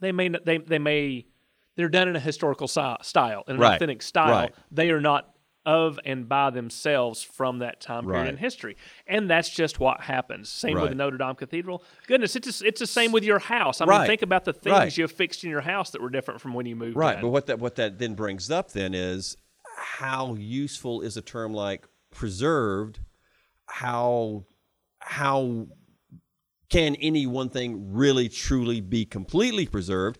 they 0.00 0.12
may 0.12 0.28
not- 0.28 0.44
they 0.44 0.58
they 0.58 0.78
may 0.78 1.26
they're 1.76 1.88
done 1.88 2.08
in 2.08 2.16
a 2.16 2.20
historical 2.20 2.66
si- 2.68 2.96
style, 3.02 3.44
in 3.48 3.54
an 3.56 3.60
Right. 3.62 3.76
authentic 3.76 4.02
style. 4.02 4.30
Right. 4.30 4.54
They 4.70 4.90
are 4.90 5.00
not 5.00 5.34
of 5.68 6.00
and 6.06 6.26
by 6.28 6.48
themselves 6.48 7.22
from 7.22 7.58
that 7.58 7.78
time 7.80 8.04
period 8.06 8.20
Right. 8.22 8.28
in 8.30 8.36
history, 8.38 8.76
and 9.06 9.28
that's 9.28 9.50
just 9.50 9.78
what 9.78 10.00
happens. 10.00 10.48
Same 10.48 10.72
with 10.74 10.84
Right. 10.84 10.88
the 10.88 10.94
Notre 10.94 11.18
Dame 11.18 11.34
Cathedral. 11.34 11.84
Goodness, 12.06 12.34
it's 12.36 12.62
it's 12.62 12.80
the 12.80 12.86
same 12.86 13.12
with 13.12 13.22
your 13.22 13.38
house. 13.38 13.80
I 13.82 13.84
mean, 13.84 14.06
think 14.06 14.22
about 14.22 14.44
the 14.46 14.54
things 14.54 14.72
Right. 14.72 14.96
you 14.96 15.04
have 15.04 15.12
fixed 15.12 15.44
in 15.44 15.50
your 15.50 15.60
house 15.60 15.90
that 15.90 16.00
were 16.00 16.08
different 16.10 16.40
from 16.40 16.54
when 16.54 16.64
you 16.64 16.74
moved 16.74 16.96
right. 16.96 17.16
in. 17.16 17.20
But 17.20 17.28
what 17.28 17.46
that 17.46 17.58
what 17.58 17.74
that 17.76 17.98
then 17.98 18.14
brings 18.14 18.50
up 18.50 18.72
then 18.72 18.94
is 18.94 19.36
how 19.76 20.34
useful 20.34 21.02
is 21.02 21.16
a 21.18 21.22
term 21.22 21.52
like 21.52 21.86
preserved? 22.10 23.00
How 23.66 24.46
how 25.00 25.66
can 26.70 26.94
any 26.96 27.26
one 27.26 27.50
thing 27.50 27.92
really 27.92 28.28
truly 28.30 28.80
be 28.80 29.04
completely 29.04 29.66
preserved? 29.66 30.18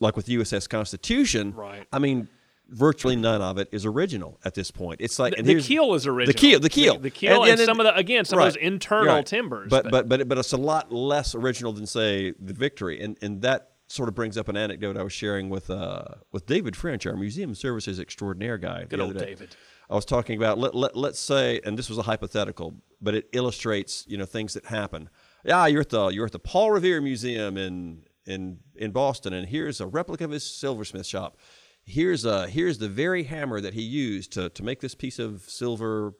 Like 0.00 0.16
with 0.16 0.26
the 0.26 0.34
USS 0.34 0.66
Constitution, 0.68 1.52
Right. 1.54 1.86
I 1.92 1.98
mean, 1.98 2.28
virtually 2.68 3.16
none 3.16 3.40
of 3.40 3.58
it 3.58 3.68
is 3.72 3.86
original 3.86 4.38
at 4.44 4.54
this 4.54 4.70
point. 4.70 5.00
It's 5.00 5.18
like 5.18 5.34
and 5.36 5.46
the 5.46 5.60
keel 5.60 5.94
is 5.94 6.06
original. 6.06 6.32
The 6.32 6.38
keel, 6.38 6.60
the 6.60 6.68
keel, 6.68 6.94
the, 6.94 7.00
the 7.00 7.10
keel, 7.10 7.44
and, 7.44 7.58
some 7.58 7.80
of 7.80 7.84
the 7.84 7.94
again 7.96 8.24
some 8.24 8.38
of 8.38 8.44
those 8.44 8.56
internal 8.56 9.16
right. 9.16 9.26
timbers. 9.26 9.70
But 9.70 9.90
but 9.90 10.08
but 10.08 10.28
but 10.28 10.38
it's 10.38 10.52
a 10.52 10.58
lot 10.58 10.92
less 10.92 11.34
original 11.34 11.72
than 11.72 11.86
say 11.86 12.32
the 12.38 12.52
Victory, 12.52 13.00
and 13.00 13.16
and 13.22 13.42
that 13.42 13.72
sort 13.88 14.08
of 14.08 14.14
brings 14.14 14.36
up 14.36 14.48
an 14.48 14.56
anecdote 14.56 14.98
I 14.98 15.02
was 15.02 15.12
sharing 15.12 15.48
with 15.48 15.70
uh 15.70 16.04
with 16.32 16.46
David 16.46 16.76
French, 16.76 17.06
our 17.06 17.16
museum 17.16 17.54
services 17.54 17.98
extraordinaire 17.98 18.58
guy. 18.58 18.84
Good 18.84 18.98
the 18.98 19.04
old 19.04 19.14
day. 19.14 19.26
David. 19.26 19.56
I 19.90 19.94
was 19.94 20.04
talking 20.04 20.36
about 20.36 20.58
let, 20.58 20.74
let 20.74 20.96
let's 20.96 21.18
say, 21.18 21.60
and 21.64 21.78
this 21.78 21.88
was 21.88 21.96
a 21.96 22.02
hypothetical, 22.02 22.74
but 23.00 23.14
it 23.14 23.28
illustrates 23.32 24.04
you 24.06 24.18
know 24.18 24.26
things 24.26 24.54
that 24.54 24.66
happen. 24.66 25.08
Yeah, 25.44 25.66
you're 25.66 25.80
at 25.80 25.88
the 25.88 26.08
you're 26.08 26.26
at 26.26 26.32
the 26.32 26.38
Paul 26.38 26.72
Revere 26.72 27.00
Museum 27.00 27.56
in 27.56 28.02
in 28.26 28.58
in 28.76 28.90
Boston, 28.90 29.32
and 29.32 29.48
here's 29.48 29.80
a 29.80 29.86
replica 29.86 30.24
of 30.24 30.30
his 30.30 30.44
silversmith 30.44 31.06
shop. 31.06 31.38
Here's 31.88 32.26
uh 32.26 32.46
here's 32.46 32.78
the 32.78 32.88
very 32.88 33.24
hammer 33.24 33.60
that 33.60 33.74
he 33.74 33.82
used 33.82 34.32
to 34.32 34.50
to 34.50 34.62
make 34.62 34.80
this 34.80 34.94
piece 34.94 35.18
of 35.18 35.42
silver 35.48 36.12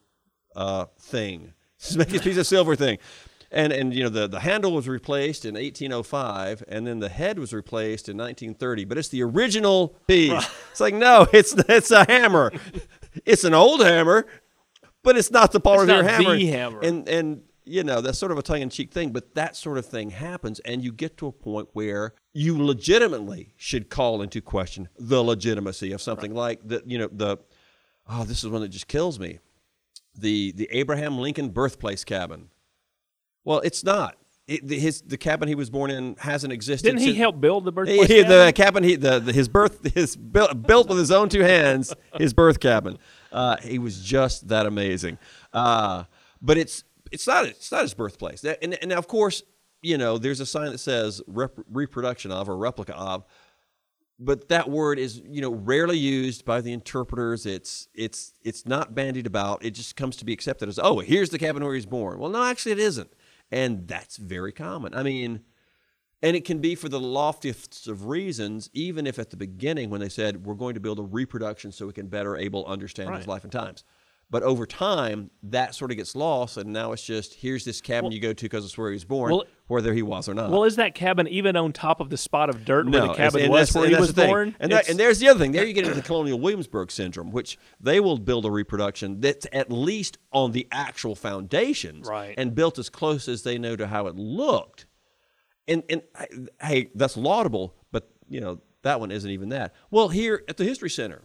uh, 0.57 0.87
thing. 0.99 1.53
Make 1.97 2.09
this 2.09 2.23
piece 2.23 2.39
of 2.39 2.47
silver 2.47 2.75
thing. 2.75 2.99
And, 3.51 3.73
and 3.73 3.95
you 3.95 4.03
know 4.03 4.09
the, 4.11 4.27
the 4.27 4.41
handle 4.41 4.73
was 4.73 4.89
replaced 4.89 5.45
in 5.47 5.55
1805 5.55 6.65
and 6.69 6.87
then 6.87 6.99
the 6.99 7.09
head 7.09 7.39
was 7.39 7.55
replaced 7.55 8.09
in 8.11 8.17
1930 8.19 8.85
but 8.85 8.99
it's 8.99 9.09
the 9.09 9.23
original 9.23 9.97
piece 10.07 10.47
it's 10.71 10.81
like 10.81 10.93
no 10.93 11.27
it's 11.33 11.55
it's 11.67 11.91
a 11.91 12.05
hammer 12.05 12.53
it's 13.25 13.45
an 13.45 13.55
old 13.55 13.81
hammer 13.81 14.27
but 15.03 15.17
it's 15.17 15.31
not 15.31 15.53
the 15.53 15.61
Paul 15.61 15.81
It's 15.81 15.91
Revere 15.91 16.03
hammer 16.03 16.37
hammer. 16.39 16.81
and 16.81 17.09
and 17.09 17.43
you 17.69 17.85
know, 17.85 18.01
that's 18.01 18.19
sort 18.19 18.33
of 18.33 18.39
a 18.39 18.43
tongue 18.43 18.63
in 18.63 18.71
cheek 18.71 18.93
thing, 18.93 19.11
but 19.11 19.35
that 19.35 19.55
sort 19.57 19.79
of 19.79 19.87
thing 19.87 20.11
happens. 20.11 20.61
And 20.61 20.83
you 20.83 20.93
get 20.93 21.17
to 21.19 21.27
a 21.27 21.33
point 21.33 21.69
where 21.73 22.15
you 22.33 22.63
legitimately 22.63 23.55
should 23.57 23.91
call 23.91 24.23
into 24.23 24.41
question 24.41 24.89
the 24.99 25.23
legitimacy 25.23 25.93
of 25.93 26.01
something 26.03 26.35
like 26.35 26.61
the, 26.67 26.83
you 26.87 26.99
know, 26.99 27.09
the, 27.13 27.39
oh, 28.09 28.25
this 28.25 28.43
is 28.43 28.51
one 28.51 28.63
that 28.63 28.69
just 28.69 28.89
kills 28.89 29.19
me. 29.19 29.39
The, 30.17 30.53
the 30.53 30.69
Abraham 30.73 31.19
Lincoln 31.19 31.51
birthplace 31.51 32.05
cabin. 32.05 32.49
Well, 33.45 33.61
it's 33.61 33.85
not. 33.85 34.17
It, 34.47 34.67
the, 34.67 34.79
his 34.79 35.03
the 35.03 35.19
cabin 35.19 35.47
he 35.47 35.55
was 35.55 35.69
born 35.69 35.91
in 35.91 36.17
hasn't 36.21 36.55
existed. 36.55 36.89
Didn't 36.89 37.01
he 37.01 37.09
since- 37.09 37.19
help 37.19 37.39
build 37.39 37.67
the 37.67 37.71
he- 37.71 37.75
birthplace? 37.75 38.09
he- 38.09 38.23
cabin? 38.23 38.47
the 38.47 38.53
cabin 38.55 38.83
he 38.83 38.97
the, 38.97 39.19
the 39.19 39.33
his 39.33 39.47
birth 39.47 39.93
his 39.95 40.17
built, 40.17 40.63
built 40.67 40.89
with 40.89 40.97
his 40.97 41.11
own 41.11 41.29
two 41.29 41.43
hands 41.43 41.95
his 42.17 42.33
birth 42.33 42.59
cabin. 42.59 42.97
Uh, 43.31 43.57
he 43.59 43.79
was 43.79 44.01
just 44.03 44.49
that 44.49 44.65
amazing. 44.65 45.19
Uh, 45.53 46.05
but 46.41 46.57
it's 46.57 46.83
it's 47.11 47.27
not 47.27 47.47
it's 47.47 47.71
not 47.73 47.83
his 47.83 47.95
birthplace. 47.95 48.45
And, 48.45 48.79
and 48.83 48.93
of 48.93 49.09
course, 49.09 49.43
you 49.83 49.99
know, 49.99 50.19
there's 50.19 50.41
a 50.41 50.47
sign 50.47 50.73
that 50.73 50.79
says 50.79 51.23
rep, 51.27 51.53
reproduction 51.71 52.33
of 52.33 52.49
or 52.49 52.57
replica 52.57 52.97
of. 52.97 53.25
But 54.21 54.49
that 54.49 54.69
word 54.69 54.99
is, 54.99 55.23
you 55.25 55.41
know, 55.41 55.53
rarely 55.53 55.97
used 55.97 56.45
by 56.45 56.61
the 56.61 56.73
interpreters. 56.73 57.47
It's 57.47 57.89
it's 57.95 58.33
it's 58.43 58.67
not 58.67 58.93
bandied 58.95 59.27
about. 59.27 59.65
It 59.65 59.71
just 59.71 59.95
comes 59.95 60.17
to 60.17 60.25
be 60.25 60.33
accepted 60.33 60.69
as, 60.69 60.81
oh, 60.83 60.99
here's 60.99 61.31
the 61.31 61.39
cabin 61.39 61.63
where 61.65 61.75
he's 61.75 61.87
born. 61.87 62.19
Well, 62.19 62.31
no, 62.31 62.43
actually, 62.43 62.73
it 62.73 62.81
isn't, 62.81 63.13
and 63.53 63.87
that's 63.87 64.17
very 64.17 64.51
common. 64.51 64.93
I 64.93 65.05
mean, 65.05 65.43
and 66.21 66.35
it 66.35 66.45
can 66.45 66.59
be 66.59 66.75
for 66.75 66.89
the 66.89 66.99
loftiest 66.99 67.87
of 67.87 68.07
reasons, 68.07 68.71
even 68.73 69.07
if 69.07 69.21
at 69.21 69.31
the 69.31 69.37
beginning 69.37 69.89
when 69.89 70.01
they 70.01 70.09
said 70.09 70.45
we're 70.45 70.55
going 70.55 70.75
to 70.75 70.81
build 70.81 70.99
a 70.99 71.03
reproduction 71.03 71.71
so 71.71 71.87
we 71.87 71.93
can 71.93 72.09
better 72.09 72.37
able 72.37 72.67
understand 72.67 73.15
his 73.15 73.29
life 73.29 73.45
and 73.45 73.53
times. 73.53 73.85
But 74.31 74.43
over 74.43 74.67
time, 74.67 75.31
that 75.45 75.75
sort 75.75 75.91
of 75.91 75.97
gets 75.97 76.15
lost, 76.15 76.59
and 76.59 76.71
now 76.71 76.93
it's 76.93 77.03
just 77.03 77.33
here's 77.33 77.65
this 77.65 77.81
cabin 77.81 78.13
you 78.13 78.21
go 78.21 78.35
to 78.35 78.45
because 78.45 78.63
it's 78.63 78.77
where 78.77 78.91
he 78.91 78.95
was 78.95 79.05
born, 79.07 79.33
Well- 79.33 79.45
whether 79.69 79.95
he 79.95 80.03
was 80.03 80.29
or 80.29 80.35
not. 80.35 80.51
Well, 80.51 80.65
is 80.65 80.77
that 80.77 80.95
cabin 80.95 81.27
even 81.29 81.57
on 81.57 81.73
top 81.73 82.01
of 82.01 82.11
the 82.11 82.19
spot 82.19 82.51
of 82.51 82.63
dirt 82.67 82.91
where 82.91 83.07
the 83.07 83.15
cabin 83.15 83.51
was 83.51 83.73
where 83.75 83.89
he 83.89 83.95
was 83.97 84.13
born? 84.13 84.55
And, 84.61 84.71
that, 84.73 84.89
and 84.91 84.99
there's 84.99 85.19
the 85.19 85.29
other 85.29 85.39
thing. 85.41 85.53
There 85.53 85.65
you 85.65 85.73
get 85.73 85.85
into 85.85 85.97
the 85.97 86.03
colonial 86.03 86.39
Williamsburg 86.39 86.91
syndrome, 86.91 87.31
which 87.31 87.59
they 87.81 88.01
will 88.01 88.19
build 88.19 88.45
a 88.45 88.51
reproduction 88.51 89.19
that's 89.21 89.47
at 89.51 89.73
least 89.73 90.19
on 90.31 90.53
the 90.53 90.69
actual 90.73 91.15
foundations 91.15 92.07
Right. 92.07 92.35
and 92.37 92.55
built 92.55 92.79
as 92.79 92.91
close 92.91 93.29
as 93.29 93.45
they 93.45 93.57
know 93.57 93.77
to 93.77 93.87
how 93.87 94.09
it 94.09 94.17
looked. 94.17 94.85
And 95.67 95.83
and 95.89 96.03
hey, 96.63 96.91
that's 96.95 97.17
laudable, 97.17 97.75
but 97.93 98.11
you 98.29 98.41
know 98.43 98.61
that 98.83 99.01
one 99.01 99.11
isn't 99.11 99.31
even 99.31 99.49
that. 99.51 99.75
Well, 99.91 100.09
here 100.09 100.45
at 100.49 100.59
the 100.59 100.65
History 100.65 100.91
Center, 100.91 101.25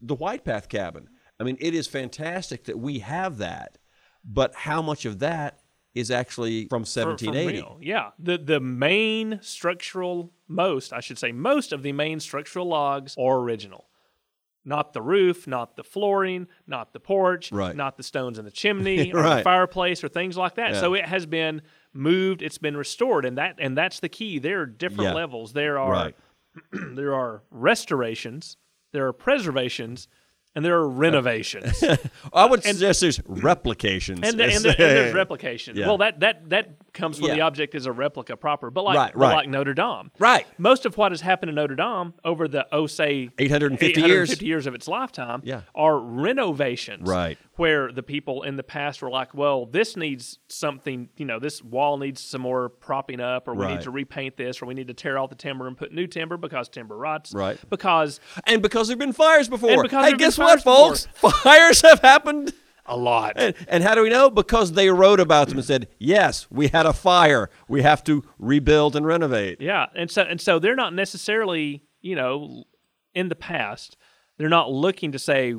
the 0.00 0.14
White 0.14 0.44
Path 0.44 0.68
cabin. 0.68 1.08
I 1.40 1.44
mean, 1.44 1.56
it 1.60 1.74
is 1.74 1.86
fantastic 1.86 2.64
that 2.64 2.78
we 2.78 3.00
have 3.00 3.38
that, 3.38 3.78
but 4.24 4.54
how 4.54 4.80
much 4.82 5.04
of 5.04 5.18
that 5.18 5.60
is 5.94 6.10
actually 6.10 6.66
from 6.68 6.84
for- 6.84 6.90
for 6.90 7.10
1780? 7.10 7.84
Yeah, 7.86 8.10
the 8.18 8.38
the 8.38 8.60
main 8.60 9.38
structural 9.42 10.32
most, 10.48 10.92
I 10.92 11.00
should 11.00 11.18
say, 11.18 11.32
most 11.32 11.72
of 11.72 11.82
the 11.82 11.92
main 11.92 12.20
structural 12.20 12.66
logs 12.66 13.16
are 13.18 13.38
original. 13.38 13.88
Not 14.66 14.94
the 14.94 15.02
roof, 15.02 15.46
not 15.46 15.76
the 15.76 15.84
flooring, 15.84 16.46
not 16.66 16.94
the 16.94 17.00
porch, 17.00 17.52
Right. 17.52 17.76
not 17.76 17.96
the 17.98 18.02
stones 18.02 18.38
in 18.38 18.44
the 18.46 18.50
chimney 18.62 19.12
or 19.12 19.22
the 19.22 19.28
Right. 19.28 19.44
fireplace 19.44 20.02
or 20.02 20.08
things 20.08 20.36
like 20.38 20.54
that. 20.54 20.72
Yeah. 20.72 20.80
So 20.80 20.94
it 20.94 21.04
has 21.04 21.26
been 21.26 21.60
moved, 21.92 22.40
it's 22.42 22.58
been 22.58 22.76
restored, 22.76 23.24
and 23.24 23.36
that 23.38 23.56
and 23.58 23.76
that's 23.76 24.00
the 24.00 24.08
key. 24.08 24.38
There 24.38 24.60
are 24.62 24.66
different 24.66 25.10
Yeah. 25.10 25.14
levels. 25.14 25.52
There 25.52 25.78
are 25.78 25.92
Right. 25.92 26.16
there 26.72 27.12
are 27.14 27.42
restorations, 27.50 28.56
there 28.92 29.06
are 29.06 29.12
preservations, 29.12 30.08
and 30.54 30.64
there 30.64 30.76
are 30.76 30.88
renovations. 30.88 31.82
I 32.32 32.46
would 32.46 32.62
suggest 32.62 33.00
there's 33.00 33.20
replications. 33.26 34.20
and, 34.22 34.38
the, 34.38 34.44
and, 34.44 34.64
the, 34.64 34.68
and 34.70 34.78
there's 34.78 35.14
replication. 35.22 35.76
Yeah. 35.76 35.86
Well, 35.88 35.98
that 35.98 36.20
that 36.20 36.48
that 36.50 36.70
comes 36.94 37.20
when 37.20 37.32
the 37.36 37.40
object 37.42 37.74
is 37.74 37.86
a 37.86 37.92
replica 37.92 38.36
proper, 38.36 38.70
but 38.70 38.84
like 38.84 38.96
Right, 38.96 39.16
right. 39.16 39.34
like 39.34 39.48
Notre 39.48 39.74
Dame. 39.74 40.10
Right. 40.18 40.46
Most 40.58 40.86
of 40.86 40.96
what 40.96 41.12
has 41.12 41.20
happened 41.20 41.48
in 41.50 41.54
Notre 41.56 41.74
Dame 41.74 42.14
over 42.24 42.48
the 42.48 42.66
oh 42.72 42.86
say 42.86 43.30
850 43.38 44.00
years. 44.00 44.30
850 44.30 44.46
years 44.46 44.66
of 44.66 44.74
its 44.74 44.88
lifetime 44.88 45.42
Yeah. 45.44 45.62
are 45.74 45.98
renovations. 45.98 47.08
Right. 47.08 47.38
Where 47.56 47.92
the 47.92 48.02
people 48.02 48.42
in 48.42 48.56
the 48.56 48.62
past 48.62 49.02
were 49.02 49.10
like, 49.10 49.34
well, 49.34 49.66
this 49.66 49.96
needs 49.96 50.38
something, 50.48 51.08
you 51.16 51.24
know, 51.24 51.38
this 51.38 51.62
wall 51.62 51.98
needs 51.98 52.20
some 52.20 52.40
more 52.40 52.68
propping 52.68 53.20
up, 53.20 53.46
or 53.48 53.54
we 53.54 53.64
Right. 53.64 53.74
need 53.74 53.82
to 53.82 53.90
repaint 53.90 54.36
this, 54.36 54.60
or 54.62 54.66
we 54.66 54.74
need 54.74 54.88
to 54.88 54.94
tear 54.94 55.18
out 55.18 55.30
the 55.30 55.36
timber 55.36 55.66
and 55.66 55.76
put 55.76 55.92
new 55.92 56.06
timber 56.06 56.36
because 56.36 56.68
timber 56.68 56.96
rots. 56.96 57.32
Right. 57.34 57.58
Because 57.70 58.20
And 58.44 58.62
because 58.62 58.88
there've 58.88 58.98
been 58.98 59.12
fires 59.12 59.48
before. 59.48 59.70
And 59.70 59.82
because 59.82 60.04
hey, 60.06 60.16
guess 60.16 60.36
what, 60.38 60.62
folks? 60.62 61.06
Fires 61.14 61.80
have 61.82 62.00
happened. 62.00 62.52
A 62.86 62.96
lot. 62.96 63.34
And, 63.36 63.54
and 63.68 63.82
how 63.82 63.94
do 63.94 64.02
we 64.02 64.10
know? 64.10 64.30
Because 64.30 64.72
they 64.72 64.90
wrote 64.90 65.20
about 65.20 65.48
them 65.48 65.58
and 65.58 65.66
said, 65.66 65.88
yes, 65.98 66.46
we 66.50 66.68
had 66.68 66.86
a 66.86 66.92
fire. 66.92 67.50
We 67.68 67.82
have 67.82 68.04
to 68.04 68.22
rebuild 68.38 68.96
and 68.96 69.06
renovate. 69.06 69.60
Yeah, 69.60 69.86
and 69.94 70.10
so 70.10 70.22
and 70.22 70.40
so 70.40 70.58
they're 70.58 70.76
not 70.76 70.94
necessarily, 70.94 71.82
you 72.00 72.14
know, 72.14 72.64
in 73.14 73.28
the 73.28 73.36
past, 73.36 73.96
they're 74.36 74.48
not 74.48 74.70
looking 74.70 75.12
to 75.12 75.18
say 75.18 75.54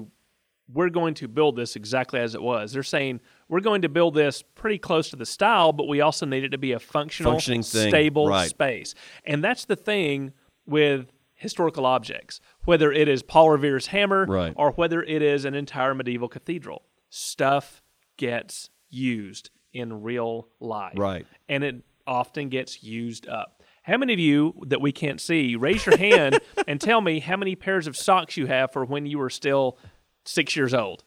we're 0.72 0.90
going 0.90 1.14
to 1.16 1.28
build 1.28 1.56
this 1.56 1.76
exactly 1.76 2.20
as 2.20 2.34
it 2.34 2.42
was. 2.42 2.74
They're 2.74 2.84
saying 2.84 3.22
we're 3.48 3.60
going 3.60 3.84
to 3.84 3.90
build 3.90 4.16
this 4.16 4.42
pretty 4.42 4.80
close 4.80 5.10
to 5.10 5.16
the 5.16 5.26
style, 5.26 5.72
but 5.72 5.88
we 5.88 6.02
also 6.02 6.26
need 6.26 6.44
it 6.44 6.50
to 6.50 6.58
be 6.58 6.72
a 6.72 6.80
functional, 6.80 7.40
stable 7.40 8.28
right. 8.28 8.50
space. 8.50 8.96
And 9.26 9.44
that's 9.44 9.66
the 9.66 9.76
thing 9.76 10.34
with 10.66 11.12
historical 11.36 11.86
objects, 11.86 12.40
whether 12.64 12.92
it 12.92 13.08
is 13.08 13.22
Paul 13.22 13.52
Revere's 13.52 13.88
hammer 13.88 14.26
Right. 14.26 14.54
or 14.56 14.72
whether 14.72 15.04
it 15.04 15.22
is 15.22 15.46
an 15.46 15.54
entire 15.54 15.94
medieval 15.94 16.28
cathedral. 16.28 16.84
Stuff 17.18 17.82
gets 18.18 18.70
used 18.90 19.50
in 19.72 20.02
real 20.04 20.50
life 20.60 20.98
Right. 20.98 21.26
and 21.48 21.64
it 21.64 21.76
often 22.06 22.50
gets 22.50 22.84
used 22.84 23.26
up. 23.30 23.64
How 23.84 23.96
many 23.98 24.12
of 24.12 24.20
you 24.20 24.54
that 24.68 24.82
we 24.82 24.92
can't 24.92 25.22
see, 25.22 25.56
raise 25.56 25.86
your 25.86 25.96
hand 25.98 26.40
and 26.68 26.82
tell 26.82 27.00
me 27.00 27.20
how 27.22 27.38
many 27.38 27.56
pairs 27.56 27.88
of 27.88 27.96
socks 27.96 28.36
you 28.36 28.48
have 28.48 28.74
for 28.74 28.84
when 28.84 29.06
you 29.06 29.18
were 29.18 29.30
still 29.30 29.78
six 30.26 30.58
years 30.58 30.74
old? 30.74 31.06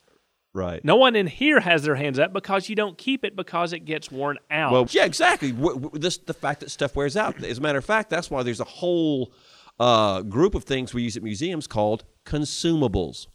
Right. 0.54 0.82
No 0.82 0.96
one 0.96 1.14
in 1.14 1.26
here 1.26 1.60
has 1.60 1.82
their 1.82 1.96
hands 1.96 2.18
up 2.18 2.32
because 2.32 2.70
you 2.70 2.74
don't 2.74 2.96
keep 2.96 3.22
it 3.22 3.36
because 3.36 3.74
it 3.74 3.80
gets 3.80 4.10
worn 4.10 4.38
out. 4.50 4.72
Well, 4.72 4.86
yeah, 4.90 5.04
exactly. 5.04 5.52
W- 5.52 5.78
w- 5.78 5.98
This 6.00 6.16
the 6.16 6.32
fact 6.32 6.60
that 6.60 6.70
stuff 6.70 6.96
wears 6.96 7.18
out. 7.18 7.44
As 7.44 7.58
a 7.58 7.60
matter 7.60 7.78
of 7.78 7.84
fact, 7.84 8.08
that's 8.08 8.30
why 8.30 8.42
there's 8.42 8.60
a 8.60 8.64
whole 8.64 9.30
uh, 9.78 10.22
group 10.22 10.54
of 10.54 10.64
things 10.64 10.94
we 10.94 11.02
use 11.02 11.18
at 11.18 11.22
museums 11.22 11.66
called 11.66 12.04
consumables. 12.24 13.26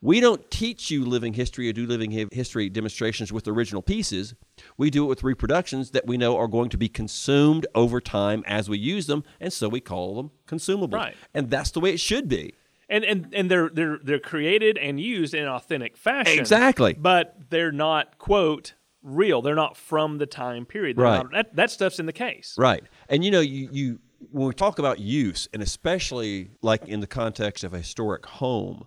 We 0.00 0.20
don't 0.20 0.48
teach 0.50 0.90
you 0.92 1.04
living 1.04 1.32
history 1.32 1.68
or 1.68 1.72
do 1.72 1.84
living 1.86 2.12
history 2.30 2.68
demonstrations 2.68 3.32
with 3.32 3.48
original 3.48 3.82
pieces. 3.82 4.34
We 4.76 4.90
do 4.90 5.04
it 5.04 5.08
with 5.08 5.24
reproductions 5.24 5.90
that 5.90 6.06
we 6.06 6.16
know 6.16 6.36
are 6.36 6.46
going 6.46 6.68
to 6.70 6.76
be 6.78 6.88
consumed 6.88 7.66
over 7.74 8.00
time 8.00 8.44
as 8.46 8.68
we 8.68 8.78
use 8.78 9.06
them, 9.08 9.24
and 9.40 9.52
so 9.52 9.68
we 9.68 9.80
call 9.80 10.14
them 10.14 10.30
consumables. 10.46 10.92
Right. 10.94 11.16
And 11.34 11.50
that's 11.50 11.72
the 11.72 11.80
way 11.80 11.90
it 11.92 11.98
should 12.00 12.28
be. 12.28 12.54
and 12.88 13.04
and 13.04 13.34
and 13.34 13.50
they're 13.50 13.68
they're 13.70 13.98
they're 14.02 14.18
created 14.20 14.78
and 14.78 15.00
used 15.00 15.34
in 15.34 15.46
authentic 15.48 15.96
fashion. 15.96 16.38
Exactly. 16.38 16.94
But 16.94 17.36
they're 17.50 17.72
not 17.72 18.18
quote 18.18 18.74
real. 19.02 19.42
They're 19.42 19.54
not 19.56 19.76
from 19.76 20.18
the 20.18 20.26
time 20.26 20.64
period. 20.64 20.96
They're 20.96 21.04
Right. 21.04 21.22
not- 21.24 21.32
that, 21.32 21.56
that 21.56 21.70
stuff's 21.72 21.98
in 21.98 22.06
the 22.06 22.12
case. 22.12 22.54
Right. 22.56 22.82
And 23.08 23.24
you 23.24 23.30
know, 23.32 23.40
you, 23.40 23.68
you 23.72 23.98
when 24.30 24.46
we 24.48 24.54
talk 24.54 24.78
about 24.78 25.00
use, 25.00 25.48
and 25.52 25.60
especially 25.62 26.50
like 26.62 26.86
in 26.86 27.00
the 27.00 27.06
context 27.08 27.62
of 27.64 27.74
a 27.74 27.78
historic 27.78 28.24
home, 28.26 28.86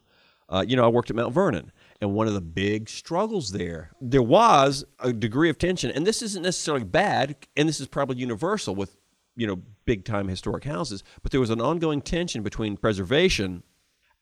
uh, 0.51 0.65
you 0.67 0.75
know, 0.75 0.83
I 0.83 0.89
worked 0.89 1.09
at 1.09 1.15
Mount 1.15 1.33
Vernon, 1.33 1.71
and 2.01 2.13
one 2.13 2.27
of 2.27 2.33
the 2.33 2.41
big 2.41 2.89
struggles 2.89 3.51
there, 3.51 3.91
there 4.01 4.21
was 4.21 4.83
a 4.99 5.13
degree 5.13 5.49
of 5.49 5.57
tension, 5.57 5.91
and 5.91 6.05
this 6.05 6.21
isn't 6.21 6.43
necessarily 6.43 6.83
bad, 6.83 7.37
and 7.55 7.69
this 7.69 7.79
is 7.79 7.87
probably 7.87 8.17
universal 8.17 8.75
with 8.75 8.97
you 9.35 9.47
know 9.47 9.61
big 9.85 10.03
time 10.03 10.27
historic 10.27 10.65
houses, 10.65 11.03
but 11.23 11.31
there 11.31 11.39
was 11.39 11.49
an 11.49 11.61
ongoing 11.61 12.01
tension 12.01 12.43
between 12.43 12.75
preservation 12.75 13.63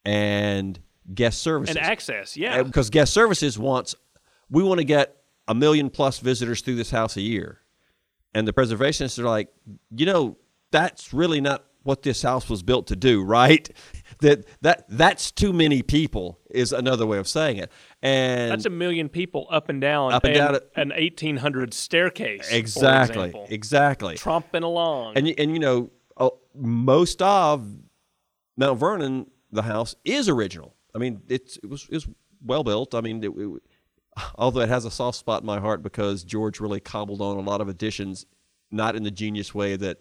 and 0.06 0.80
guest 1.14 1.42
services. 1.42 1.76
And 1.76 1.84
access, 1.84 2.38
yeah. 2.38 2.62
because 2.62 2.92
guest 2.92 3.12
services 3.12 3.58
wants 3.58 3.96
we 4.52 4.62
want 4.62 4.80
to 4.80 4.86
get 4.86 5.24
a 5.48 5.56
million 5.56 5.90
plus 5.90 6.20
visitors 6.20 6.62
through 6.62 6.76
this 6.76 6.92
house 6.92 7.18
a 7.18 7.22
year. 7.22 7.60
And 8.36 8.48
the 8.48 8.54
preservationists 8.54 9.18
are 9.18 9.24
like 9.24 9.50
you 9.96 10.06
know 10.06 10.38
that's 10.70 11.12
really 11.12 11.42
not 11.42 11.66
what 11.82 12.04
this 12.04 12.22
house 12.22 12.48
was 12.50 12.62
built 12.62 12.86
to 12.88 12.96
do 12.96 13.24
right 13.24 13.68
that 14.22 14.46
that 14.62 14.86
that's 14.90 15.32
too 15.32 15.54
many 15.54 15.82
people 15.82 16.40
is 16.50 16.72
another 16.74 17.06
way 17.06 17.18
of 17.18 17.28
saying 17.28 17.58
it 17.58 17.72
and 18.02 18.52
That's 18.52 18.66
a 18.66 18.70
million 18.70 19.08
people 19.10 19.48
up 19.50 19.70
and 19.70 19.80
down 19.80 20.14
Up 20.14 20.24
and 20.24 20.34
down 20.36 20.56
it- 20.56 20.70
an 20.76 20.90
1800 20.92 21.74
staircase. 21.74 22.52
exactly 22.52 23.34
exactly 23.50 24.16
tromping 24.16 24.64
along. 24.64 25.16
and 25.18 25.28
you- 25.28 25.36
and 25.38 25.54
you 25.54 25.60
know 25.60 25.90
uh, 26.18 26.30
most 26.54 27.22
of 27.22 27.66
Mount 28.58 28.78
Vernon, 28.78 29.32
the 29.52 29.62
house 29.62 29.96
is 30.04 30.28
original. 30.28 30.76
I 30.94 30.98
mean, 30.98 31.22
it's 31.30 31.56
it 31.58 31.70
was 31.70 31.88
is 31.90 32.06
well 32.44 32.64
built. 32.66 32.94
I 32.94 33.00
mean, 33.00 33.24
it, 33.24 33.30
it, 33.38 33.62
although 34.36 34.60
it 34.60 34.68
has 34.70 34.84
a 34.84 34.92
soft 34.92 35.18
spot 35.18 35.44
in 35.44 35.46
my 35.46 35.60
heart 35.62 35.82
because 35.82 36.26
George 36.26 36.60
really 36.60 36.82
cobbled 36.82 37.22
on 37.22 37.38
a 37.38 37.42
lot 37.42 37.62
of 37.62 37.70
additions, 37.70 38.26
not 38.70 38.98
in 38.98 39.04
the 39.04 39.12
genius 39.12 39.56
way 39.56 39.78
that 39.78 40.00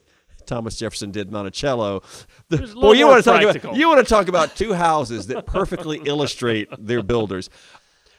Thomas 0.49 0.77
Jefferson 0.77 1.13
did 1.13 1.31
Monticello. 1.31 2.03
The, 2.49 2.59
boy, 2.75 2.95
you 2.95 3.07
want 3.07 3.23
to 3.23 3.31
talk 3.31 3.43
about 3.43 3.77
you 3.77 3.89
want 3.89 4.05
to 4.05 4.09
talk 4.09 4.29
about 4.29 4.57
two 4.57 4.73
houses 4.73 5.29
that 5.29 5.47
perfectly 5.47 5.99
illustrate 6.05 6.69
their 6.79 7.03
builders. 7.03 7.51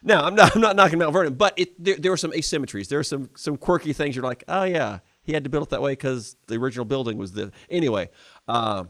Now, 0.02 0.24
I'm 0.24 0.36
not, 0.36 0.56
I'm 0.56 0.62
not 0.62 0.76
knocking 0.76 1.00
Mount 1.00 1.12
Vernon, 1.12 1.34
but 1.34 1.54
it, 1.58 1.84
there, 1.84 1.98
there 1.98 2.12
were 2.12 2.18
some 2.18 2.32
asymmetries. 2.32 2.88
There 2.88 3.00
are 3.00 3.04
some, 3.04 3.30
some 3.36 3.58
quirky 3.58 3.92
things. 3.92 4.16
You're 4.16 4.24
like, 4.24 4.46
oh, 4.48 4.64
yeah, 4.64 5.00
he 5.24 5.34
had 5.34 5.44
to 5.44 5.50
build 5.50 5.64
it 5.64 5.70
that 5.72 5.82
way 5.82 5.92
because 5.92 6.38
the 6.48 6.56
original 6.56 6.86
building 6.86 7.18
was 7.18 7.34
the. 7.34 7.52
Anyway, 7.70 8.10
uh, 8.48 8.86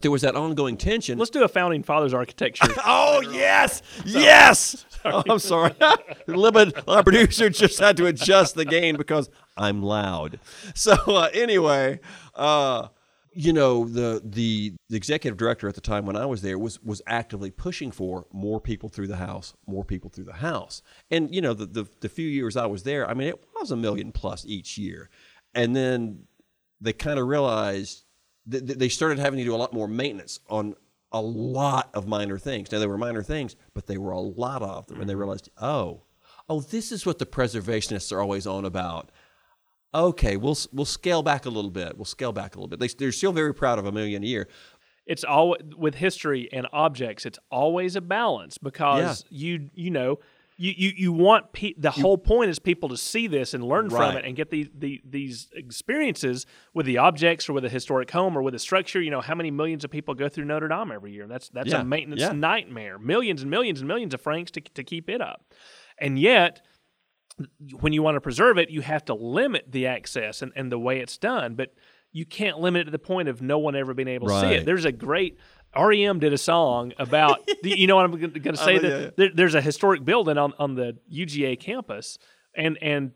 there 0.00 0.10
was 0.10 0.22
that 0.22 0.34
ongoing 0.34 0.76
tension. 0.76 1.18
Let's 1.18 1.30
do 1.30 1.44
a 1.44 1.48
founding 1.48 1.82
fathers 1.82 2.14
architecture. 2.14 2.72
oh, 2.84 3.20
yes, 3.32 3.82
yes. 4.04 4.86
Oh, 5.02 5.22
I'm 5.30 5.38
sorry. 5.38 5.72
bit, 6.26 6.88
our 6.88 7.02
producer 7.02 7.48
just 7.48 7.78
had 7.78 7.96
to 7.96 8.04
adjust 8.04 8.54
the 8.54 8.66
gain 8.66 8.98
because 8.98 9.30
I'm 9.56 9.82
loud. 9.82 10.40
So, 10.74 10.92
uh, 10.92 11.30
anyway, 11.32 12.00
uh, 12.34 12.88
you 13.32 13.54
know 13.54 13.86
the, 13.86 14.20
the 14.22 14.74
the 14.90 14.96
executive 14.96 15.38
director 15.38 15.68
at 15.68 15.74
the 15.74 15.80
time 15.80 16.04
when 16.04 16.16
I 16.16 16.26
was 16.26 16.42
there 16.42 16.58
was 16.58 16.82
was 16.82 17.00
actively 17.06 17.50
pushing 17.50 17.90
for 17.90 18.26
more 18.30 18.60
people 18.60 18.90
through 18.90 19.06
the 19.06 19.16
house, 19.16 19.54
more 19.66 19.84
people 19.86 20.10
through 20.10 20.24
the 20.24 20.34
house, 20.34 20.82
and 21.10 21.34
you 21.34 21.40
know 21.40 21.54
the 21.54 21.66
the, 21.66 21.86
the 22.00 22.08
few 22.10 22.28
years 22.28 22.56
I 22.56 22.66
was 22.66 22.82
there, 22.82 23.08
I 23.08 23.14
mean 23.14 23.28
it 23.28 23.42
was 23.58 23.70
a 23.70 23.76
million 23.76 24.12
plus 24.12 24.44
each 24.44 24.76
year, 24.76 25.08
and 25.54 25.74
then 25.74 26.24
they 26.80 26.92
kind 26.92 27.18
of 27.18 27.26
realized 27.26 28.04
that 28.50 28.78
they 28.78 28.88
started 28.88 29.18
having 29.18 29.38
to 29.38 29.44
do 29.44 29.54
a 29.54 29.56
lot 29.56 29.72
more 29.72 29.88
maintenance 29.88 30.40
on 30.48 30.74
a 31.12 31.20
lot 31.20 31.90
of 31.94 32.06
minor 32.06 32.38
things. 32.38 32.70
Now 32.70 32.78
they 32.78 32.86
were 32.86 32.98
minor 32.98 33.22
things, 33.22 33.56
but 33.74 33.86
they 33.86 33.98
were 33.98 34.12
a 34.12 34.20
lot 34.20 34.62
of 34.62 34.86
them, 34.86 35.00
and 35.00 35.08
they 35.08 35.14
mm-hmm. 35.14 35.20
realized, 35.20 35.50
oh, 35.58 36.02
oh, 36.48 36.60
this 36.60 36.92
is 36.92 37.04
what 37.04 37.18
the 37.18 37.26
preservationists 37.26 38.12
are 38.12 38.20
always 38.20 38.46
on 38.46 38.64
about 38.64 39.10
okay, 39.94 40.36
we'll 40.36 40.56
we'll 40.72 40.84
scale 40.84 41.22
back 41.22 41.46
a 41.46 41.50
little 41.50 41.70
bit. 41.70 41.96
We'll 41.96 42.04
scale 42.04 42.32
back 42.32 42.54
a 42.54 42.58
little 42.58 42.68
bit. 42.68 42.78
They, 42.78 42.88
they're 42.88 43.12
still 43.12 43.32
very 43.32 43.54
proud 43.54 43.78
of 43.78 43.86
a 43.86 43.92
million 43.92 44.22
a 44.22 44.26
year. 44.26 44.48
It's 45.06 45.24
all 45.24 45.56
with 45.76 45.96
history 45.96 46.48
and 46.52 46.66
objects. 46.72 47.26
It's 47.26 47.38
always 47.50 47.96
a 47.96 48.00
balance 48.00 48.58
because 48.58 49.24
yeah. 49.28 49.38
you 49.38 49.70
you 49.74 49.90
know 49.90 50.18
you 50.60 50.74
you, 50.76 50.92
you 50.94 51.12
want 51.12 51.52
pe- 51.54 51.72
the 51.78 51.90
you, 51.96 52.02
whole 52.02 52.18
point 52.18 52.50
is 52.50 52.58
people 52.58 52.90
to 52.90 52.96
see 52.96 53.26
this 53.26 53.54
and 53.54 53.64
learn 53.64 53.88
right. 53.88 54.12
from 54.12 54.16
it 54.18 54.26
and 54.26 54.36
get 54.36 54.50
these 54.50 54.68
the, 54.74 55.00
these 55.08 55.48
experiences 55.54 56.44
with 56.74 56.84
the 56.84 56.98
objects 56.98 57.48
or 57.48 57.54
with 57.54 57.64
a 57.64 57.70
historic 57.70 58.10
home 58.10 58.36
or 58.36 58.42
with 58.42 58.54
a 58.54 58.58
structure. 58.58 59.00
You 59.00 59.10
know 59.10 59.22
how 59.22 59.34
many 59.34 59.50
millions 59.50 59.84
of 59.84 59.90
people 59.90 60.12
go 60.14 60.28
through 60.28 60.44
Notre 60.44 60.68
Dame 60.68 60.92
every 60.92 61.12
year. 61.12 61.26
That's 61.26 61.48
that's 61.48 61.70
yeah. 61.70 61.80
a 61.80 61.84
maintenance 61.84 62.20
yeah. 62.20 62.32
nightmare. 62.32 62.98
Millions 62.98 63.40
and 63.40 63.50
millions 63.50 63.80
and 63.80 63.88
millions 63.88 64.12
of 64.12 64.20
francs 64.20 64.50
to 64.50 64.60
to 64.60 64.84
keep 64.84 65.08
it 65.08 65.22
up, 65.22 65.46
and 65.98 66.18
yet 66.18 66.60
when 67.80 67.94
you 67.94 68.02
want 68.02 68.16
to 68.16 68.20
preserve 68.20 68.58
it, 68.58 68.68
you 68.68 68.82
have 68.82 69.02
to 69.06 69.14
limit 69.14 69.64
the 69.72 69.86
access 69.86 70.42
and, 70.42 70.52
and 70.54 70.70
the 70.70 70.78
way 70.78 71.00
it's 71.00 71.16
done. 71.16 71.54
But 71.54 71.72
you 72.12 72.26
can't 72.26 72.58
limit 72.58 72.82
it 72.82 72.84
to 72.86 72.90
the 72.90 72.98
point 72.98 73.28
of 73.28 73.40
no 73.40 73.58
one 73.58 73.74
ever 73.74 73.94
being 73.94 74.08
able 74.08 74.26
right. 74.26 74.42
to 74.42 74.48
see 74.48 74.54
it. 74.56 74.66
There's 74.66 74.84
a 74.84 74.92
great 74.92 75.38
REM 75.76 76.18
did 76.18 76.32
a 76.32 76.38
song 76.38 76.92
about 76.98 77.48
you 77.62 77.86
know 77.86 77.96
what 77.96 78.04
I'm 78.06 78.18
going 78.18 78.32
to 78.32 78.56
say 78.56 78.78
that 78.78 79.00
yeah. 79.00 79.10
there, 79.16 79.30
there's 79.34 79.54
a 79.54 79.60
historic 79.60 80.04
building 80.04 80.38
on 80.38 80.52
on 80.58 80.74
the 80.74 80.96
UGA 81.12 81.58
campus 81.60 82.18
and 82.54 82.78
and 82.82 83.12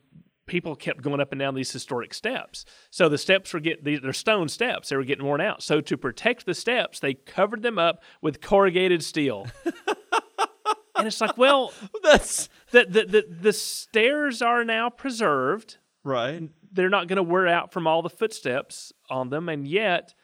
people 0.46 0.76
kept 0.76 1.02
going 1.02 1.20
up 1.20 1.32
and 1.32 1.38
down 1.38 1.54
these 1.54 1.72
historic 1.72 2.12
steps. 2.12 2.64
So 2.90 3.08
the 3.08 3.18
steps 3.18 3.52
were 3.52 3.60
getting 3.60 4.00
they're 4.02 4.12
stone 4.12 4.48
steps. 4.48 4.88
They 4.88 4.96
were 4.96 5.04
getting 5.04 5.24
worn 5.24 5.40
out. 5.40 5.62
So 5.62 5.80
to 5.80 5.96
protect 5.96 6.46
the 6.46 6.54
steps, 6.54 7.00
they 7.00 7.14
covered 7.14 7.62
them 7.62 7.78
up 7.78 8.02
with 8.20 8.40
corrugated 8.40 9.02
steel. 9.02 9.46
and 10.96 11.06
it's 11.06 11.20
like, 11.20 11.36
well, 11.38 11.72
that's 12.02 12.48
the, 12.70 12.86
the 12.88 13.04
the 13.04 13.36
the 13.40 13.52
stairs 13.52 14.42
are 14.42 14.64
now 14.64 14.90
preserved. 14.90 15.78
Right. 16.02 16.50
They're 16.72 16.90
not 16.90 17.08
going 17.08 17.16
to 17.16 17.22
wear 17.22 17.46
out 17.46 17.72
from 17.72 17.86
all 17.86 18.02
the 18.02 18.10
footsteps 18.10 18.92
on 19.08 19.30
them, 19.30 19.48
and 19.48 19.66
yet 19.66 20.14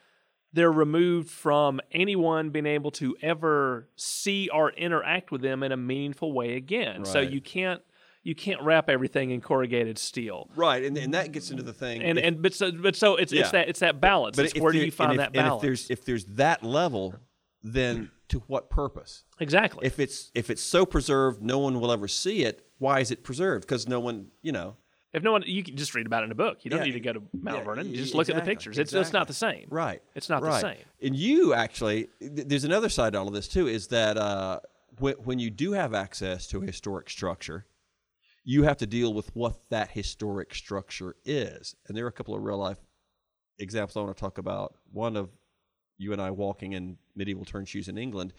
they're 0.53 0.73
removed 0.73 1.31
from 1.31 1.81
anyone 1.93 2.51
being 2.51 2.67
able 2.67 2.91
to 2.93 3.17
ever 3.23 3.89
see 3.97 4.49
or 4.49 4.71
interact 4.73 5.31
with 5.31 5.43
them 5.43 5.63
in 5.63 5.73
a 5.73 5.77
meaningful 5.77 6.33
way 6.33 6.57
again. 6.57 7.03
Right. 7.03 7.07
So 7.07 7.21
you 7.21 7.41
can't 7.41 7.83
you 8.23 8.35
can't 8.35 8.61
wrap 8.63 8.91
everything 8.91 9.31
in 9.31 9.41
corrugated 9.41 9.99
steel. 9.99 10.51
Right, 10.55 10.85
and, 10.85 10.97
and 10.99 11.15
that 11.15 11.33
gets 11.33 11.51
into 11.51 11.63
the 11.63 11.73
thing. 11.73 12.03
And 12.03 12.19
if, 12.19 12.25
and 12.25 12.43
but 12.43 12.55
so 12.55 12.71
but 12.73 12.97
so 12.97 13.17
it's 13.17 13.33
yeah. 13.33 13.43
it's 13.43 13.51
that 13.53 13.69
it's 13.69 13.81
that 13.81 14.01
balance. 14.01 14.37
But 14.37 14.57
where 14.59 14.73
do 14.73 14.79
you 14.79 14.91
find 14.91 15.13
if, 15.13 15.19
that 15.19 15.33
balance? 15.33 15.63
if 15.63 15.67
there's 15.67 15.91
if 15.91 16.05
there's 16.05 16.25
that 16.27 16.63
level, 16.63 17.15
then 17.63 18.11
to 18.29 18.41
what 18.47 18.71
purpose? 18.71 19.25
Exactly. 19.39 19.87
If 19.87 19.99
it's 19.99 20.31
if 20.35 20.51
it's 20.51 20.63
so 20.63 20.85
preserved, 20.85 21.43
no 21.43 21.59
one 21.59 21.81
will 21.81 21.93
ever 21.93 22.09
see 22.09 22.45
it. 22.45 22.67
Why 22.79 23.01
is 23.01 23.11
it 23.11 23.23
preserved? 23.23 23.67
Because 23.67 23.87
no 23.89 24.01
one, 24.01 24.29
you 24.43 24.53
know. 24.53 24.77
If 25.13 25.25
no 25.25 25.33
one, 25.33 25.43
you 25.45 25.65
can 25.65 25.77
just 25.77 25.95
read 25.95 26.07
about 26.07 26.23
it 26.23 26.27
in 26.27 26.33
a 26.33 26.37
book. 26.37 26.59
You 26.63 26.71
don't 26.71 26.81
yeah, 26.81 26.87
need 26.87 26.93
to 26.93 27.01
go 27.01 27.13
to 27.13 27.23
Mount 27.33 27.59
yeah, 27.59 27.65
Vernon. 27.65 27.91
You 27.91 27.97
just 27.97 28.15
look 28.15 28.29
exactly, 28.29 28.41
at 28.41 28.45
the 28.45 28.51
pictures. 28.51 28.79
It's, 28.79 28.91
exactly. 28.91 29.01
it's 29.01 29.13
not 29.13 29.27
the 29.27 29.35
same. 29.35 29.67
Right. 29.69 30.03
It's 30.15 30.29
not 30.29 30.43
right. 30.43 30.53
the 30.53 30.61
same. 30.61 30.85
And 31.03 31.17
you 31.17 31.53
actually, 31.53 32.09
there's 32.21 32.65
another 32.65 32.89
side 32.89 33.15
to 33.15 33.19
all 33.19 33.27
of 33.27 33.35
this 33.35 33.49
too. 33.49 33.67
Is 33.67 33.89
that 33.89 34.17
uh, 34.17 34.61
when 34.99 35.15
when 35.15 35.39
you 35.41 35.51
do 35.51 35.73
have 35.73 35.95
access 35.95 36.47
to 36.49 36.63
a 36.63 36.67
historic 36.67 37.11
structure, 37.11 37.67
you 38.45 38.63
have 38.65 38.77
to 38.79 38.87
deal 38.87 39.13
with 39.13 39.35
what 39.35 39.59
that 39.71 39.91
historic 39.91 40.55
structure 40.55 41.17
is. 41.25 41.75
And 41.89 41.97
there 41.97 42.05
are 42.05 42.09
a 42.09 42.13
couple 42.13 42.35
of 42.35 42.43
real 42.43 42.59
life 42.59 42.79
examples 43.59 43.97
I 43.97 44.01
want 44.01 44.17
to 44.17 44.21
talk 44.21 44.39
about. 44.39 44.77
One 44.93 45.17
of 45.17 45.31
you 45.99 46.13
and 46.13 46.23
I 46.23 46.31
walking 46.31 46.73
in 46.73 46.97
medieval 47.15 47.45
turn 47.45 47.65
shoes 47.65 47.89
in 47.89 47.99
England, 47.99 48.33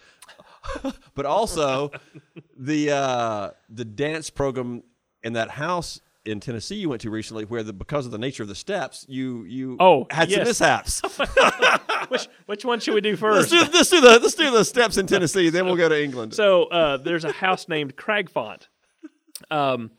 but 1.14 1.26
also 1.26 1.92
the 2.58 2.92
uh, 2.92 3.50
the 3.70 3.86
dance 3.86 4.30
program 4.30 4.84
in 5.24 5.34
that 5.34 5.50
house 5.50 6.00
in 6.26 6.40
Tennessee 6.40 6.76
you 6.76 6.90
went 6.90 7.02
to 7.02 7.10
recently, 7.10 7.46
where 7.46 7.64
the 7.64 7.74
because 7.74 8.06
of 8.06 8.12
the 8.12 8.18
nature 8.18 8.44
of 8.44 8.50
the 8.50 8.56
steps, 8.56 9.06
you 9.08 9.44
you 9.44 9.78
oh 9.80 10.08
had 10.10 10.30
yes. 10.30 10.40
some 10.40 10.48
mishaps. 10.48 11.02
which 12.10 12.28
which 12.46 12.66
one 12.66 12.80
should 12.80 12.94
we 12.94 13.02
do 13.02 13.16
first? 13.16 13.52
Let's 13.52 13.70
do, 13.70 13.78
let's 13.78 13.90
do, 13.90 14.02
the 14.02 14.20
let's 14.20 14.36
do 14.36 14.52
the 14.52 14.66
steps 14.66 14.98
in 14.98 15.08
Tennessee, 15.08 15.50
then 15.50 15.66
we'll 15.66 15.76
go 15.76 15.90
to 15.90 16.04
England. 16.04 16.34
So 16.34 16.66
uh, 16.66 16.98
there's 16.98 17.26
a 17.26 17.32
house 17.32 17.68
named 17.68 17.96
Cragfont, 17.96 18.68
um, 19.50 19.92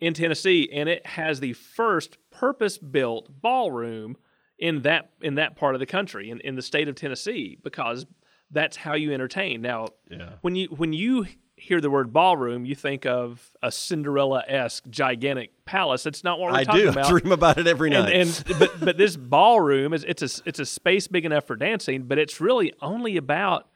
in 0.00 0.14
Tennessee, 0.14 0.68
and 0.72 0.88
it 0.88 1.06
has 1.06 1.40
the 1.40 1.52
first 1.52 2.18
purpose 2.30 2.78
built 2.78 3.28
ballroom 3.40 4.16
in 4.58 4.82
that 4.82 5.10
in 5.20 5.36
that 5.36 5.56
part 5.56 5.74
of 5.74 5.78
the 5.80 5.86
country 5.86 6.30
in, 6.30 6.40
in 6.40 6.56
the 6.56 6.62
state 6.62 6.88
of 6.88 6.94
Tennessee 6.94 7.58
because 7.62 8.06
that's 8.50 8.76
how 8.76 8.94
you 8.94 9.12
entertain. 9.12 9.60
Now, 9.60 9.88
yeah. 10.10 10.30
when 10.40 10.56
you 10.56 10.68
when 10.68 10.92
you 10.92 11.26
hear 11.58 11.80
the 11.80 11.90
word 11.90 12.12
ballroom, 12.12 12.64
you 12.64 12.74
think 12.74 13.06
of 13.06 13.50
a 13.62 13.70
Cinderella 13.70 14.44
esque 14.46 14.84
gigantic 14.88 15.50
palace. 15.64 16.02
That's 16.02 16.24
not 16.24 16.38
what 16.38 16.52
we're 16.52 16.58
I 16.58 16.64
talking 16.64 16.82
do. 16.82 16.88
about. 16.90 17.06
I 17.06 17.10
do 17.10 17.20
dream 17.20 17.32
about 17.32 17.58
it 17.58 17.66
every 17.66 17.90
night. 17.90 18.12
And, 18.12 18.44
and 18.46 18.58
but 18.58 18.80
but 18.80 18.96
this 18.98 19.16
ballroom 19.16 19.92
is 19.92 20.04
it's 20.04 20.22
a 20.22 20.42
it's 20.46 20.58
a 20.58 20.66
space 20.66 21.06
big 21.06 21.24
enough 21.24 21.46
for 21.46 21.56
dancing, 21.56 22.04
but 22.04 22.18
it's 22.18 22.40
really 22.40 22.72
only 22.80 23.16
about 23.16 23.68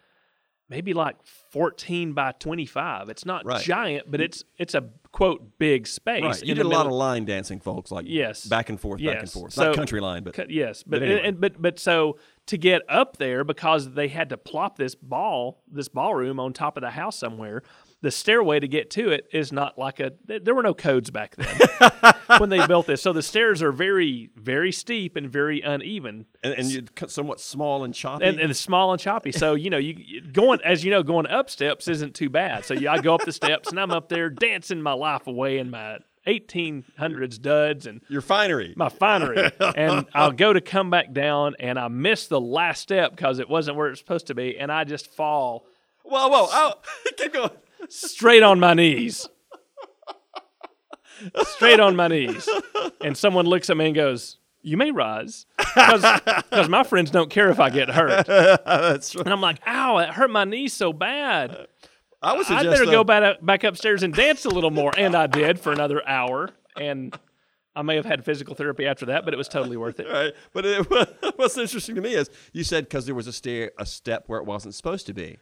maybe 0.68 0.94
like 0.94 1.16
14 1.50 2.12
by 2.12 2.32
25. 2.32 3.08
It's 3.08 3.24
not 3.24 3.44
right. 3.44 3.62
giant, 3.62 4.10
but 4.10 4.20
it's 4.20 4.44
it's 4.58 4.74
a 4.74 4.88
quote 5.12 5.58
big 5.58 5.86
space. 5.86 6.22
Right. 6.22 6.42
You 6.42 6.54
did 6.54 6.64
a 6.66 6.68
lot 6.68 6.86
of 6.86 6.92
line 6.92 7.24
dancing, 7.24 7.60
folks, 7.60 7.90
like 7.90 8.06
yes, 8.08 8.46
back 8.46 8.68
and 8.68 8.80
forth, 8.80 9.00
yes. 9.00 9.14
back 9.14 9.22
and 9.22 9.30
forth. 9.30 9.52
So, 9.52 9.64
not 9.64 9.76
country 9.76 10.00
line, 10.00 10.24
but 10.24 10.50
yes, 10.50 10.82
but 10.82 11.00
but, 11.00 11.02
anyway. 11.02 11.28
and, 11.28 11.40
but 11.40 11.60
but 11.60 11.78
so 11.78 12.18
to 12.46 12.56
get 12.56 12.82
up 12.88 13.18
there 13.18 13.44
because 13.44 13.92
they 13.92 14.08
had 14.08 14.30
to 14.30 14.36
plop 14.36 14.76
this 14.76 14.94
ball, 14.94 15.62
this 15.70 15.88
ballroom 15.88 16.40
on 16.40 16.52
top 16.52 16.76
of 16.76 16.80
the 16.80 16.90
house 16.90 17.18
somewhere 17.18 17.62
the 18.02 18.10
stairway 18.10 18.58
to 18.60 18.68
get 18.68 18.90
to 18.90 19.10
it 19.10 19.28
is 19.32 19.52
not 19.52 19.78
like 19.78 20.00
a 20.00 20.12
there 20.26 20.54
were 20.54 20.62
no 20.62 20.74
codes 20.74 21.10
back 21.10 21.36
then 21.36 22.14
when 22.38 22.50
they 22.50 22.66
built 22.66 22.86
this. 22.86 23.00
So 23.00 23.12
the 23.12 23.22
stairs 23.22 23.62
are 23.62 23.72
very 23.72 24.30
very 24.36 24.72
steep 24.72 25.16
and 25.16 25.30
very 25.30 25.60
uneven. 25.62 26.26
And, 26.42 26.54
and 26.54 26.90
somewhat 27.08 27.40
small 27.40 27.84
and 27.84 27.94
choppy. 27.94 28.26
And, 28.26 28.40
and 28.40 28.54
small 28.56 28.92
and 28.92 29.00
choppy. 29.00 29.30
So 29.30 29.54
you 29.54 29.70
know 29.70 29.78
you 29.78 30.20
going 30.20 30.60
as 30.64 30.84
you 30.84 30.90
know 30.90 31.04
going 31.04 31.28
up 31.28 31.48
steps 31.48 31.86
isn't 31.88 32.14
too 32.14 32.28
bad. 32.28 32.64
So 32.64 32.74
yeah 32.74 32.92
i 32.92 32.98
go 32.98 33.14
up 33.14 33.24
the 33.24 33.32
steps 33.32 33.70
and 33.70 33.78
i'm 33.78 33.92
up 33.92 34.08
there 34.08 34.28
dancing 34.28 34.82
my 34.82 34.92
life 34.92 35.26
away 35.28 35.58
in 35.58 35.70
my 35.70 35.98
1800s 36.26 37.40
duds 37.40 37.86
and 37.86 38.00
your 38.08 38.20
finery. 38.20 38.74
my 38.76 38.88
finery. 38.88 39.50
And 39.76 40.06
i'll 40.12 40.32
go 40.32 40.52
to 40.52 40.60
come 40.60 40.90
back 40.90 41.12
down 41.12 41.54
and 41.60 41.78
i 41.78 41.88
miss 41.88 42.26
the 42.26 42.40
last 42.40 42.80
step 42.80 43.12
because 43.12 43.38
it 43.38 43.48
wasn't 43.48 43.76
where 43.76 43.86
it's 43.88 43.94
was 43.94 43.98
supposed 44.00 44.26
to 44.28 44.34
be 44.34 44.58
and 44.58 44.72
i 44.72 44.84
just 44.84 45.06
fall. 45.06 45.66
Whoa 46.04 46.28
whoa 46.28 46.46
oh 46.50 46.74
keep 47.16 47.32
going 47.32 47.50
straight 47.88 48.42
on 48.42 48.60
my 48.60 48.74
knees. 48.74 49.28
straight 51.44 51.80
on 51.80 51.96
my 51.96 52.08
knees. 52.08 52.48
And 53.00 53.16
someone 53.16 53.46
looks 53.46 53.70
at 53.70 53.76
me 53.76 53.86
and 53.86 53.94
goes, 53.94 54.38
You 54.62 54.76
may 54.76 54.90
rise. 54.90 55.46
Because 55.56 56.68
my 56.68 56.84
friends 56.84 57.10
don't 57.10 57.30
care 57.30 57.50
if 57.50 57.60
I 57.60 57.70
get 57.70 57.88
hurt. 57.90 58.26
That's 58.26 59.14
right. 59.14 59.24
And 59.24 59.32
I'm 59.32 59.40
like, 59.40 59.58
Ow, 59.66 59.98
it 59.98 60.10
hurt 60.10 60.30
my 60.30 60.44
knees 60.44 60.72
so 60.72 60.92
bad. 60.92 61.66
I 62.22 62.36
would 62.36 62.48
I 62.50 62.62
better 62.62 62.84
go 62.84 63.02
back, 63.02 63.22
up 63.22 63.44
back 63.44 63.64
upstairs 63.64 64.04
and 64.04 64.14
dance 64.14 64.44
a 64.44 64.48
little 64.48 64.70
more. 64.70 64.92
And 64.96 65.16
I 65.16 65.26
did 65.26 65.58
for 65.58 65.72
another 65.72 66.06
hour. 66.06 66.50
And 66.76 67.18
I 67.74 67.82
may 67.82 67.96
have 67.96 68.04
had 68.04 68.24
physical 68.24 68.54
therapy 68.54 68.86
after 68.86 69.06
that, 69.06 69.24
but 69.24 69.34
it 69.34 69.36
was 69.36 69.48
totally 69.48 69.76
worth 69.76 69.98
it. 69.98 70.06
Right. 70.08 70.32
But 70.52 70.66
it, 70.66 71.32
what's 71.36 71.56
interesting 71.56 71.94
to 71.96 72.00
me 72.00 72.14
is 72.14 72.30
you 72.52 72.64
said 72.64 72.84
because 72.84 73.06
there 73.06 73.14
was 73.14 73.26
a 73.26 73.32
stair, 73.32 73.72
a 73.78 73.86
step 73.86 74.24
where 74.26 74.38
it 74.38 74.46
wasn't 74.46 74.74
supposed 74.74 75.06
to 75.06 75.14
be. 75.14 75.38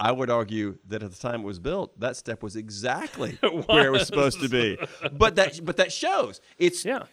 I 0.00 0.10
would 0.12 0.30
argue 0.30 0.78
that 0.88 1.02
at 1.02 1.10
the 1.12 1.16
time 1.18 1.42
it 1.42 1.44
was 1.44 1.58
built, 1.58 1.98
that 2.00 2.16
step 2.16 2.42
was 2.42 2.56
exactly 2.56 3.38
it 3.42 3.68
where 3.68 3.86
it 3.86 3.92
was 3.92 4.06
supposed 4.06 4.40
to 4.40 4.48
be. 4.48 4.78
But 5.12 5.36
that 5.36 5.64
but 5.64 5.76
that 5.76 5.92
shows 5.92 6.40
it's. 6.58 6.84
Yeah. 6.84 7.04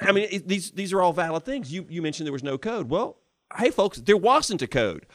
I 0.00 0.12
mean, 0.12 0.28
it, 0.30 0.48
these 0.48 0.70
these 0.72 0.92
are 0.92 1.00
all 1.00 1.12
valid 1.12 1.44
things. 1.44 1.72
You 1.72 1.86
you 1.88 2.02
mentioned 2.02 2.26
there 2.26 2.32
was 2.32 2.42
no 2.42 2.58
code. 2.58 2.90
Well, 2.90 3.18
hey 3.56 3.70
folks, 3.70 3.98
there 3.98 4.16
wasn't 4.16 4.60
a 4.62 4.66
code. 4.66 5.06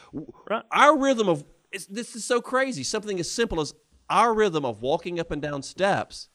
Right. 0.50 0.64
Our 0.72 0.98
rhythm 0.98 1.28
of 1.30 1.44
this 1.90 2.16
is 2.16 2.24
so 2.26 2.42
crazy. 2.42 2.84
Something 2.84 3.20
as 3.20 3.30
simple 3.30 3.60
as 3.62 3.74
our 4.10 4.34
rhythm 4.34 4.66
of 4.66 4.82
walking 4.82 5.20
up 5.20 5.32
and 5.32 5.42
down 5.42 5.62
steps 5.64 6.30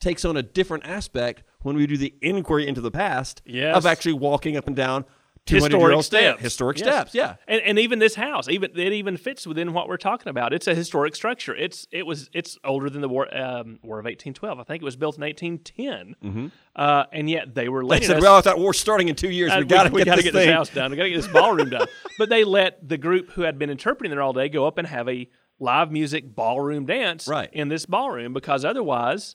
takes 0.00 0.24
on 0.24 0.36
a 0.36 0.42
different 0.42 0.86
aspect 0.86 1.42
when 1.62 1.76
we 1.76 1.86
do 1.86 1.96
the 1.96 2.14
inquiry 2.20 2.66
into 2.66 2.80
the 2.80 2.90
past 2.90 3.40
Yes. 3.46 3.76
of 3.76 3.86
actually 3.86 4.12
walking 4.12 4.56
up 4.56 4.66
and 4.66 4.76
down 4.76 5.04
200 5.04 5.04
year 5.04 5.14
historic 5.46 6.02
steps. 6.02 6.40
Historic 6.42 6.78
Yes. 6.78 6.86
steps, 6.88 7.14
yeah. 7.14 7.36
And, 7.46 7.60
and 7.62 7.78
even 7.78 7.98
this 7.98 8.14
house, 8.14 8.48
even 8.48 8.70
it 8.78 8.92
even 8.92 9.16
fits 9.16 9.46
within 9.46 9.72
what 9.72 9.88
we're 9.88 9.96
talking 9.96 10.28
about. 10.28 10.52
It's 10.52 10.66
a 10.66 10.74
historic 10.74 11.14
structure. 11.14 11.54
It's 11.54 11.86
it 11.90 12.06
was 12.06 12.30
it's 12.32 12.56
older 12.64 12.88
than 12.90 13.00
the 13.02 13.08
war 13.08 13.34
um, 13.36 13.78
War 13.82 13.98
of 13.98 14.06
eighteen 14.06 14.34
twelve. 14.34 14.58
I 14.58 14.64
think 14.64 14.82
it 14.82 14.84
was 14.84 14.96
built 14.96 15.16
in 15.16 15.22
eighteen 15.22 15.60
uh, 16.76 17.04
and 17.12 17.28
yet 17.30 17.54
they 17.54 17.68
were 17.68 17.86
They 17.86 18.00
said, 18.00 18.16
us. 18.16 18.22
well, 18.22 18.40
that 18.42 18.58
war's 18.58 18.78
starting 18.78 19.08
in 19.08 19.14
two 19.14 19.30
years. 19.30 19.52
uh, 19.52 19.56
we 19.58 19.64
got 19.66 19.84
to 19.84 19.90
we 19.90 20.00
get, 20.00 20.06
gotta 20.06 20.22
this, 20.22 20.32
get 20.32 20.38
this 20.38 20.50
house 20.50 20.70
done. 20.70 20.90
We 20.90 20.96
got 20.96 21.04
to 21.04 21.10
get 21.10 21.16
this 21.22 21.28
ballroom 21.32 21.70
done. 21.70 21.86
But 22.18 22.28
they 22.28 22.44
let 22.44 22.88
the 22.88 22.96
group 22.96 23.30
who 23.32 23.42
had 23.42 23.58
been 23.58 23.70
interpreting 23.70 24.10
there 24.10 24.22
all 24.22 24.32
day 24.32 24.48
go 24.48 24.66
up 24.66 24.78
and 24.78 24.86
have 24.86 25.08
a 25.08 25.28
live 25.58 25.90
music 25.90 26.34
ballroom 26.34 26.86
dance 26.86 27.26
Right. 27.26 27.50
in 27.52 27.68
this 27.68 27.86
ballroom 27.86 28.32
because 28.32 28.64
otherwise 28.64 29.34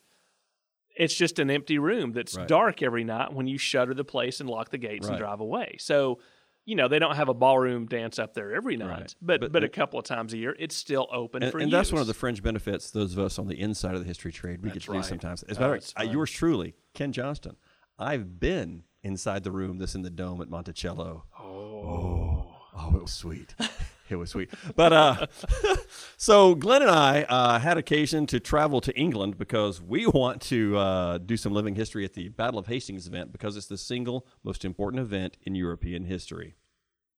it's 1.00 1.16
just 1.16 1.40
an 1.40 1.50
empty 1.50 1.80
room 1.80 2.12
that's 2.12 2.36
Right. 2.38 2.48
dark 2.48 2.84
every 2.84 3.04
night 3.04 3.34
when 3.34 3.48
you 3.48 3.58
shutter 3.58 3.94
the 3.96 4.04
place 4.04 4.40
and 4.40 4.48
lock 4.50 4.70
the 4.70 4.78
gates 4.78 5.08
and 5.08 5.18
drive 5.18 5.40
away. 5.40 5.78
So, 5.80 6.20
you 6.66 6.76
know, 6.76 6.88
they 6.88 7.00
don't 7.00 7.16
have 7.16 7.30
a 7.30 7.34
ballroom 7.34 7.88
dance 7.88 8.20
up 8.20 8.36
there 8.36 8.54
every 8.54 8.78
night, 8.78 8.90
Right. 9.00 9.16
but, 9.22 9.42
But- 9.42 9.52
but 9.54 9.64
a 9.64 9.70
couple 9.70 9.98
of 9.98 10.06
times 10.06 10.34
a 10.34 10.38
year, 10.38 10.56
it's 10.60 10.76
still 10.76 11.08
open 11.12 11.42
And, 11.42 11.52
for 11.52 11.58
and 11.58 11.68
use. 11.68 11.72
that's 11.72 11.92
one 11.92 12.02
of 12.02 12.06
the 12.08 12.14
fringe 12.14 12.44
benefits 12.44 12.92
those 12.92 13.14
of 13.14 13.20
us 13.20 13.40
on 13.40 13.48
the 13.48 13.60
inside 13.60 13.96
of 13.96 14.02
the 14.02 14.06
history 14.08 14.32
trade 14.32 14.62
we 14.62 14.68
get 14.70 14.74
That's 14.76 14.86
to 14.86 14.92
do 14.92 14.98
right. 14.98 15.06
sometimes. 15.06 15.42
As 15.44 15.58
a 15.58 15.62
matter 15.62 15.76
of 15.76 15.84
fact, 15.84 16.12
yours 16.12 16.30
truly, 16.30 16.76
Ken 16.94 17.12
Johnston. 17.12 17.56
I've 17.98 18.40
been 18.40 18.84
inside 19.02 19.44
the 19.44 19.52
room 19.52 19.78
that's 19.80 19.96
in 19.96 20.04
the 20.04 20.10
dome 20.12 20.42
at 20.42 20.50
Monticello. 20.50 21.24
Oh, 21.40 21.46
Oh, 21.82 22.56
oh, 22.76 22.96
it 22.98 23.02
was 23.02 23.14
sweet. 23.14 23.56
it 24.10 24.16
was 24.16 24.30
sweet. 24.32 24.50
But 24.76 24.94
uh, 24.94 25.28
so 26.18 26.56
Glenn 26.56 26.82
and 26.82 26.92
I 26.92 27.24
uh, 27.24 27.60
had 27.60 27.78
occasion 27.78 28.26
to 28.28 28.40
travel 28.40 28.82
to 28.82 28.96
England 28.98 29.38
because 29.38 29.82
we 29.82 30.08
want 30.08 30.42
to 30.44 30.78
uh, 30.78 31.18
do 31.20 31.38
some 31.38 31.54
living 31.54 31.76
history 31.76 32.06
at 32.06 32.14
the 32.14 32.30
Battle 32.30 32.60
of 32.60 32.68
Hastings 32.68 33.08
event 33.08 33.32
because 33.32 33.56
it's 33.58 33.68
the 33.68 33.78
single 33.78 34.26
most 34.44 34.66
important 34.66 35.02
event 35.02 35.38
in 35.44 35.56
European 35.56 36.06
history 36.06 36.56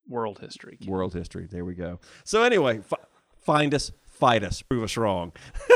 world 0.07 0.39
history. 0.39 0.77
world 0.85 1.13
history. 1.13 1.47
There 1.49 1.65
we 1.65 1.73
go. 1.73 1.99
So 2.23 2.43
anyway, 2.43 2.79
f- 2.79 2.93
find 3.37 3.73
us, 3.73 3.91
fight 4.05 4.43
us, 4.43 4.61
prove 4.61 4.83
us 4.83 4.97
wrong. 4.97 5.31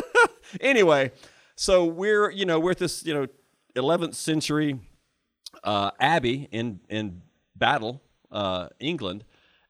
anyway, 0.62 1.12
so 1.56 1.86
we're 1.86 2.30
you 2.30 2.46
know 2.46 2.60
we're 2.60 2.72
at 2.72 2.78
this 2.78 3.06
you 3.06 3.14
know 3.14 3.28
11th 3.76 4.16
century 4.16 4.80
uh, 5.64 5.92
abbey 6.00 6.48
in 6.52 6.80
in 6.90 7.22
Battle, 7.56 8.02
uh, 8.32 8.68
England. 8.80 9.24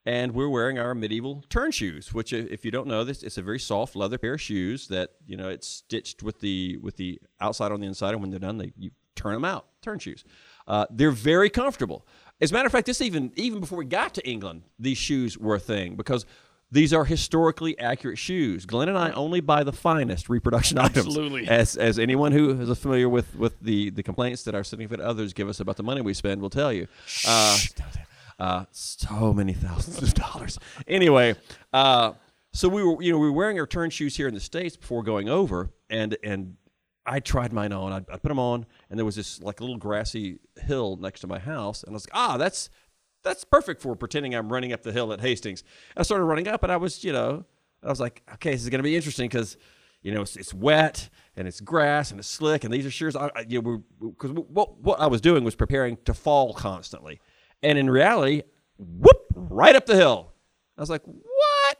And 0.07 0.33
we're 0.33 0.49
wearing 0.49 0.77
our 0.77 0.93
medieval 0.93 1.43
turn 1.49 1.71
shoes, 1.71 2.13
which, 2.13 2.31
if 2.31 2.63
you 2.63 2.69
don't 2.69 2.85
know 2.87 3.03
this, 3.03 3.23
it's 3.23 3.39
a 3.39 3.41
very 3.41 3.57
soft 3.57 3.95
leather 3.95 4.19
pair 4.19 4.35
of 4.35 4.41
shoes 4.41 4.87
that 4.89 5.11
you 5.25 5.35
know 5.35 5.49
it's 5.49 5.67
stitched 5.67 6.21
with 6.21 6.41
the 6.41 6.77
with 6.77 6.97
the 6.97 7.19
outside 7.41 7.71
on 7.71 7.81
the 7.81 7.87
inside, 7.87 8.11
and 8.11 8.21
when 8.21 8.29
they're 8.29 8.39
done, 8.39 8.57
they 8.57 8.71
you 8.77 8.91
turn 9.15 9.33
them 9.33 9.45
out. 9.45 9.65
Turn 9.81 9.97
shoes. 9.97 10.23
Uh, 10.67 10.85
they're 10.91 11.11
very 11.11 11.49
comfortable. 11.49 12.05
As 12.41 12.51
a 12.51 12.53
matter 12.53 12.65
of 12.67 12.71
fact, 12.71 12.85
this 12.85 13.01
even 13.01 13.31
even 13.35 13.59
before 13.59 13.79
we 13.79 13.85
got 13.85 14.13
to 14.15 14.29
England, 14.29 14.63
these 14.77 14.97
shoes 14.97 15.37
were 15.37 15.55
a 15.55 15.59
thing 15.59 15.95
because 15.95 16.25
these 16.71 16.93
are 16.93 17.05
historically 17.05 17.77
accurate 17.79 18.17
shoes. 18.17 18.65
Glenn 18.65 18.89
and 18.89 18.97
I 18.97 19.11
only 19.11 19.39
buy 19.39 19.63
the 19.63 19.71
finest 19.71 20.29
reproduction 20.29 20.77
items. 20.77 21.07
Absolutely. 21.07 21.47
As 21.47 21.77
as 21.77 21.97
anyone 21.97 22.31
who 22.31 22.49
is 22.59 22.77
familiar 22.77 23.07
with 23.07 23.35
with 23.35 23.59
the 23.59 23.89
the 23.91 24.03
complaints 24.03 24.43
that 24.43 24.53
our 24.55 24.63
significant 24.63 25.01
others 25.01 25.33
give 25.33 25.47
us 25.47 25.59
about 25.59 25.77
the 25.77 25.83
money 25.83 26.01
we 26.01 26.13
spend 26.13 26.41
will 26.41 26.49
tell 26.49 26.73
you. 26.73 26.87
Uh, 27.27 27.57
uh, 28.39 28.65
so 28.71 29.33
many 29.33 29.53
thousands 29.53 30.01
of 30.01 30.13
dollars. 30.13 30.59
Anyway, 30.87 31.35
uh, 31.73 32.13
so 32.53 32.69
we 32.69 32.83
were, 32.83 33.01
you 33.01 33.11
know, 33.11 33.17
we 33.17 33.27
were 33.27 33.33
wearing 33.33 33.59
our 33.59 33.67
turn 33.67 33.89
shoes 33.89 34.15
here 34.15 34.27
in 34.27 34.33
the 34.33 34.39
states 34.39 34.77
before 34.77 35.03
going 35.03 35.29
over, 35.29 35.71
and 35.89 36.17
and 36.23 36.55
I 37.05 37.19
tried 37.19 37.53
mine 37.53 37.71
on. 37.73 37.91
I, 37.91 37.97
I 37.97 38.17
put 38.17 38.29
them 38.29 38.39
on, 38.39 38.65
and 38.89 38.97
there 38.97 39.05
was 39.05 39.15
this 39.15 39.41
like 39.41 39.61
little 39.61 39.77
grassy 39.77 40.39
hill 40.57 40.97
next 40.97 41.21
to 41.21 41.27
my 41.27 41.39
house, 41.39 41.83
and 41.83 41.91
I 41.91 41.93
was 41.93 42.07
like, 42.07 42.15
ah, 42.15 42.37
that's 42.37 42.69
that's 43.23 43.43
perfect 43.43 43.81
for 43.81 43.95
pretending 43.95 44.35
I'm 44.35 44.51
running 44.51 44.71
up 44.71 44.83
the 44.83 44.91
hill 44.91 45.11
at 45.11 45.19
Hastings. 45.21 45.63
I 45.97 46.03
started 46.03 46.25
running 46.25 46.47
up, 46.47 46.63
and 46.63 46.71
I 46.71 46.77
was, 46.77 47.03
you 47.03 47.11
know, 47.11 47.45
I 47.83 47.89
was 47.89 47.99
like, 47.99 48.21
okay, 48.35 48.51
this 48.51 48.63
is 48.63 48.69
going 48.69 48.79
to 48.79 48.83
be 48.83 48.95
interesting 48.95 49.29
because. 49.29 49.57
You 50.01 50.13
know, 50.13 50.21
it's, 50.21 50.35
it's 50.35 50.53
wet 50.53 51.09
and 51.35 51.47
it's 51.47 51.59
grass 51.59 52.11
and 52.11 52.19
it's 52.19 52.29
slick, 52.29 52.63
and 52.63 52.71
these 52.71 52.85
are 52.85 52.91
shoes. 52.91 53.15
I, 53.15 53.31
I, 53.35 53.45
you 53.49 53.59
know, 53.59 53.83
because 53.99 54.29
what 54.33 54.77
what 54.79 54.99
I 54.99 55.07
was 55.07 55.19
doing 55.19 55.43
was 55.43 55.55
preparing 55.55 55.97
to 56.05 56.13
fall 56.13 56.53
constantly, 56.53 57.19
and 57.65 57.77
in 57.77 57.89
reality, 57.89 58.43
whoop, 58.77 59.21
right 59.35 59.75
up 59.75 59.85
the 59.85 59.95
hill. 59.95 60.31
I 60.77 60.81
was 60.81 60.89
like, 60.89 61.03
what? 61.05 61.77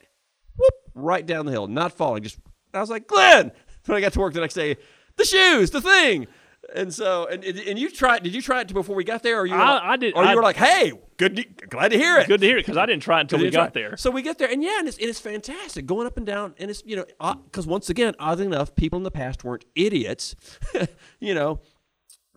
Whoop, 0.57 0.73
right 0.95 1.25
down 1.25 1.45
the 1.45 1.51
hill, 1.51 1.67
not 1.67 1.93
falling. 1.93 2.23
Just 2.23 2.39
I 2.73 2.79
was 2.81 2.89
like, 2.89 3.07
Glenn. 3.07 3.51
When 3.85 3.95
I 3.95 4.01
got 4.01 4.13
to 4.13 4.19
work 4.19 4.33
the 4.33 4.41
next 4.41 4.55
day, 4.55 4.77
the 5.15 5.25
shoes, 5.25 5.69
the 5.69 5.79
thing. 5.79 6.25
And 6.73 6.91
so, 6.91 7.27
and 7.27 7.43
and 7.43 7.77
you 7.77 7.91
tried? 7.91 8.23
Did 8.23 8.33
you 8.33 8.41
try 8.41 8.61
it 8.61 8.73
before 8.73 8.95
we 8.95 9.03
got 9.03 9.21
there, 9.21 9.39
or 9.39 9.45
you? 9.45 9.53
were 9.53 9.61
I- 9.61 9.73
like- 9.75 9.83
I 9.83 9.97
did- 9.97 10.15
Or 10.15 10.23
you 10.23 10.29
I- 10.31 10.33
were 10.35 10.41
like, 10.41 10.55
hey, 10.55 10.91
good, 11.17 11.35
to- 11.35 11.43
glad 11.69 11.91
to 11.91 11.97
hear 11.99 12.17
it. 12.17 12.25
Good 12.25 12.41
to 12.41 12.47
hear 12.47 12.57
it 12.57 12.61
because 12.65 12.77
I 12.77 12.87
didn't 12.87 13.03
try 13.03 13.19
it 13.19 13.21
until 13.21 13.37
we 13.37 13.43
Did 13.43 13.53
you 13.53 13.57
try? 13.59 13.65
got 13.65 13.73
there. 13.75 13.95
So 13.97 14.09
we 14.09 14.23
get 14.23 14.39
there, 14.39 14.49
and 14.51 14.63
yeah, 14.63 14.79
and 14.79 14.87
it's, 14.87 14.97
it's 14.97 15.19
fantastic 15.19 15.85
going 15.85 16.07
up 16.07 16.17
and 16.17 16.25
down, 16.25 16.55
and 16.57 16.71
it's 16.71 16.81
you 16.83 16.95
know 16.95 17.05
uh, 17.19 17.35
because 17.35 17.67
once 17.67 17.91
again, 17.91 18.15
oddly 18.17 18.47
enough, 18.47 18.73
people 18.75 18.97
in 18.97 19.03
the 19.03 19.11
past 19.11 19.43
weren't 19.43 19.65
idiots. 19.75 20.35
you 21.19 21.35
know, 21.35 21.59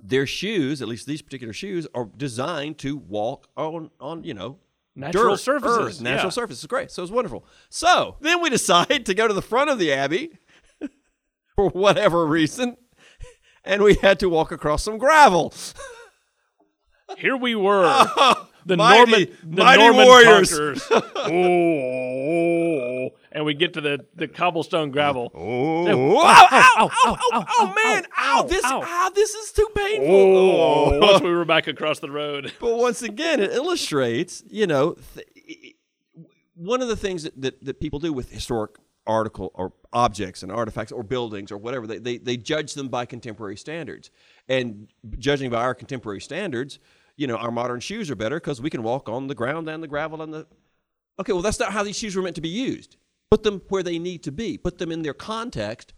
their 0.02 0.26
shoes, 0.26 0.82
at 0.82 0.88
least 0.88 1.06
these 1.06 1.22
particular 1.22 1.52
shoes, 1.52 1.86
are 1.94 2.08
designed 2.16 2.78
to 2.78 2.96
walk 2.96 3.48
on 3.56 3.90
on 4.00 4.24
you 4.24 4.34
know. 4.34 4.58
Natural 4.94 5.34
dirt, 5.34 5.40
surfaces, 5.40 5.78
earth, 5.78 6.00
natural 6.00 6.26
yeah. 6.26 6.30
surfaces. 6.30 6.66
Great. 6.66 6.90
So 6.90 7.04
it's 7.04 7.12
wonderful. 7.12 7.46
So 7.68 8.16
then 8.20 8.42
we 8.42 8.50
decide 8.50 9.06
to 9.06 9.14
go 9.14 9.28
to 9.28 9.34
the 9.34 9.42
front 9.42 9.70
of 9.70 9.78
the 9.78 9.92
abbey 9.92 10.30
for 11.54 11.68
whatever 11.68 12.26
reason, 12.26 12.76
and 13.64 13.82
we 13.82 13.94
had 13.94 14.18
to 14.20 14.28
walk 14.28 14.50
across 14.50 14.82
some 14.82 14.98
gravel. 14.98 15.54
Here 17.16 17.36
we 17.36 17.54
were, 17.54 17.84
the 18.66 18.76
Mighty- 18.76 19.10
Norman, 19.10 19.28
the 19.44 19.64
mighty 19.64 19.82
Norman 19.82 20.06
warriors. 20.06 20.52
oh, 20.90 23.10
and 23.32 23.44
we 23.44 23.54
get 23.54 23.74
to 23.74 23.80
the, 23.80 24.04
the 24.14 24.28
cobblestone 24.28 24.90
gravel. 24.90 25.30
Oh, 25.34 25.86
ow, 25.86 26.48
ow, 26.50 26.50
ow, 26.50 26.90
ow, 26.90 26.90
ow, 27.04 27.18
ow, 27.32 27.44
ow, 27.58 27.74
man, 27.74 28.06
ow, 28.16 28.42
this, 28.42 28.64
ow. 28.64 29.10
this 29.14 29.34
is 29.34 29.52
too 29.52 29.68
painful. 29.74 30.14
Oh, 30.14 30.98
once 31.00 31.22
we 31.22 31.30
were 31.30 31.44
back 31.44 31.66
across 31.66 31.98
the 31.98 32.10
road. 32.10 32.52
But 32.60 32.76
once 32.76 33.02
again, 33.02 33.40
it 33.40 33.52
illustrates, 33.52 34.42
you 34.48 34.66
know, 34.66 34.96
th- 35.14 35.74
one 36.54 36.82
of 36.82 36.88
the 36.88 36.96
things 36.96 37.22
that, 37.22 37.40
that, 37.40 37.64
that 37.64 37.80
people 37.80 37.98
do 37.98 38.12
with 38.12 38.30
historic 38.30 38.72
article 39.06 39.50
or 39.54 39.72
objects 39.92 40.42
and 40.42 40.52
artifacts 40.52 40.92
or 40.92 41.02
buildings 41.02 41.50
or 41.50 41.56
whatever, 41.56 41.86
they, 41.86 41.98
they, 41.98 42.18
they 42.18 42.36
judge 42.36 42.74
them 42.74 42.88
by 42.88 43.06
contemporary 43.06 43.56
standards. 43.56 44.10
And 44.48 44.88
judging 45.18 45.50
by 45.50 45.62
our 45.62 45.74
contemporary 45.74 46.20
standards, 46.20 46.78
you 47.16 47.26
know, 47.26 47.36
our 47.36 47.50
modern 47.50 47.80
shoes 47.80 48.10
are 48.10 48.16
better 48.16 48.36
because 48.36 48.60
we 48.60 48.70
can 48.70 48.82
walk 48.82 49.08
on 49.08 49.26
the 49.26 49.34
ground 49.34 49.68
and 49.68 49.82
the 49.82 49.88
gravel 49.88 50.22
and 50.22 50.32
the. 50.32 50.46
Okay, 51.18 51.32
well, 51.32 51.42
that's 51.42 51.58
not 51.58 51.72
how 51.72 51.82
these 51.82 51.98
shoes 51.98 52.14
were 52.14 52.22
meant 52.22 52.36
to 52.36 52.40
be 52.40 52.48
used. 52.48 52.96
Put 53.30 53.42
them 53.42 53.62
where 53.68 53.82
they 53.82 53.98
need 53.98 54.22
to 54.24 54.32
be, 54.32 54.56
put 54.56 54.78
them 54.78 54.90
in 54.90 55.02
their 55.02 55.14
context, 55.14 55.92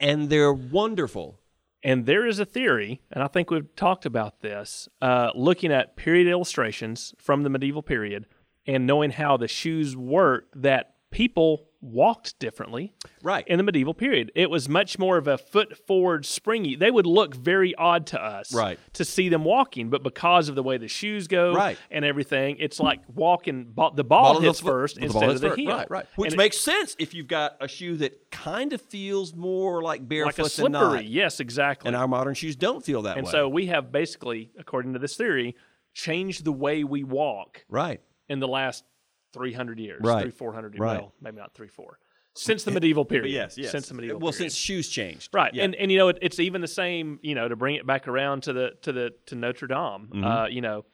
and 0.00 0.30
they're 0.30 0.52
wonderful. 0.52 1.40
And 1.84 2.06
there 2.06 2.26
is 2.26 2.38
a 2.38 2.44
theory, 2.44 3.02
and 3.10 3.22
I 3.22 3.26
think 3.26 3.50
we've 3.50 3.74
talked 3.76 4.06
about 4.06 4.40
this, 4.40 4.88
uh, 5.00 5.30
looking 5.34 5.72
at 5.72 5.96
period 5.96 6.28
illustrations 6.28 7.14
from 7.18 7.42
the 7.42 7.50
medieval 7.50 7.82
period 7.82 8.26
and 8.66 8.86
knowing 8.86 9.10
how 9.10 9.36
the 9.36 9.48
shoes 9.48 9.96
worked, 9.96 10.62
that 10.62 10.91
people 11.12 11.68
walked 11.84 12.38
differently 12.38 12.94
Right. 13.22 13.46
in 13.48 13.56
the 13.58 13.64
medieval 13.64 13.92
period. 13.92 14.30
It 14.36 14.50
was 14.50 14.68
much 14.68 15.00
more 15.00 15.16
of 15.16 15.26
a 15.26 15.36
foot 15.36 15.76
forward 15.76 16.24
springy. 16.24 16.76
They 16.76 16.92
would 16.92 17.06
look 17.06 17.34
very 17.34 17.74
odd 17.74 18.06
to 18.08 18.22
us 18.24 18.54
Right. 18.54 18.78
to 18.92 19.04
see 19.04 19.28
them 19.28 19.42
walking, 19.42 19.90
but 19.90 20.04
because 20.04 20.48
of 20.48 20.54
the 20.54 20.62
way 20.62 20.76
the 20.76 20.86
shoes 20.86 21.26
go 21.26 21.52
Right. 21.54 21.76
and 21.90 22.04
everything, 22.04 22.56
it's 22.60 22.78
like 22.78 23.00
walking, 23.12 23.72
ba- 23.74 23.90
the 23.96 24.04
ball, 24.04 24.22
Ball 24.24 24.36
of 24.36 24.42
the 24.42 24.48
hits 24.48 24.60
first 24.60 24.94
the 24.96 25.02
instead 25.06 25.28
of 25.28 25.40
the 25.40 25.48
first. 25.48 25.58
heel. 25.60 25.70
Right, 25.72 25.90
right. 25.90 26.06
Which 26.14 26.28
And 26.28 26.34
it- 26.34 26.44
makes 26.44 26.58
sense 26.58 26.94
if 27.00 27.14
you've 27.14 27.26
got 27.26 27.56
a 27.60 27.66
shoe 27.66 27.96
that 27.96 28.30
kind 28.30 28.72
of 28.72 28.80
feels 28.80 29.34
more 29.34 29.82
like 29.82 30.06
barefoot 30.08 30.40
like 30.44 30.52
a 30.52 30.62
than 30.62 30.72
not. 30.72 30.90
slippery. 30.90 31.06
Yes, 31.08 31.40
exactly. 31.40 31.88
And 31.88 31.96
our 31.96 32.06
modern 32.06 32.34
shoes 32.34 32.54
don't 32.54 32.84
feel 32.84 33.02
that 33.02 33.16
way. 33.16 33.18
And 33.18 33.28
so 33.28 33.48
we 33.48 33.66
have 33.66 33.90
basically, 33.90 34.52
according 34.56 34.92
to 34.92 35.00
this 35.00 35.16
theory, 35.16 35.56
changed 35.94 36.44
the 36.44 36.52
way 36.52 36.84
we 36.84 37.02
walk 37.02 37.64
right. 37.68 38.00
in 38.28 38.38
the 38.38 38.48
last 38.48 38.84
300 39.32 39.78
years. 39.78 40.00
Right. 40.02 40.22
Three, 40.22 40.30
400 40.30 40.74
years. 40.74 40.80
Right. 40.80 41.00
Well, 41.00 41.12
maybe 41.20 41.36
not 41.38 41.54
three, 41.54 41.68
four. 41.68 41.98
Since 42.34 42.64
the 42.64 42.70
medieval 42.70 43.04
period. 43.04 43.30
Yes, 43.30 43.58
yes. 43.58 43.70
Since 43.72 43.88
the 43.88 43.94
medieval 43.94 44.18
well, 44.18 44.32
period. 44.32 44.52
since 44.52 44.54
shoes 44.54 44.88
changed. 44.88 45.28
Right, 45.34 45.52
Yeah. 45.54 45.64
and 45.64 45.74
and 45.74 45.92
you 45.92 45.98
know 45.98 46.08
it, 46.08 46.18
it's 46.22 46.40
even 46.40 46.62
the 46.62 46.66
same. 46.68 47.18
You 47.22 47.34
know, 47.34 47.46
to 47.46 47.56
bring 47.56 47.74
it 47.74 47.86
back 47.86 48.08
around 48.08 48.44
to 48.44 48.54
the 48.54 48.70
to 48.82 48.92
the 48.92 49.10
to 49.26 49.34
Notre 49.34 49.66
Dame. 49.66 49.76
Mm-hmm. 49.76 50.24
Uh, 50.24 50.46
you 50.46 50.62
know, 50.62 50.86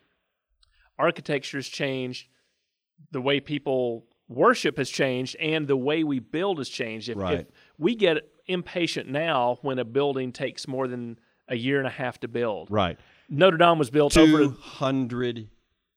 architecture's 0.99 1.69
changed, 1.69 2.27
the 3.13 3.21
way 3.21 3.41
people 3.41 4.05
worship 4.29 4.77
has 4.79 4.91
changed, 4.91 5.37
and 5.37 5.67
the 5.69 5.77
way 5.77 6.03
we 6.05 6.19
build 6.19 6.59
has 6.59 6.69
changed. 6.69 7.09
If, 7.09 7.17
Right. 7.17 7.41
if 7.41 7.47
we 7.79 7.95
get 7.95 8.19
impatient 8.47 9.09
now 9.09 9.59
when 9.63 9.79
a 9.79 9.85
building 9.85 10.33
takes 10.33 10.67
more 10.67 10.89
than 10.89 11.19
a 11.49 11.57
year 11.57 11.79
and 11.79 11.87
a 11.87 11.91
half 11.91 12.19
to 12.21 12.29
build, 12.29 12.69
right. 12.71 12.99
Notre 13.31 13.57
Dame 13.59 13.79
was 13.79 13.91
built 13.91 14.17
over 14.17 14.39
200 14.39 15.49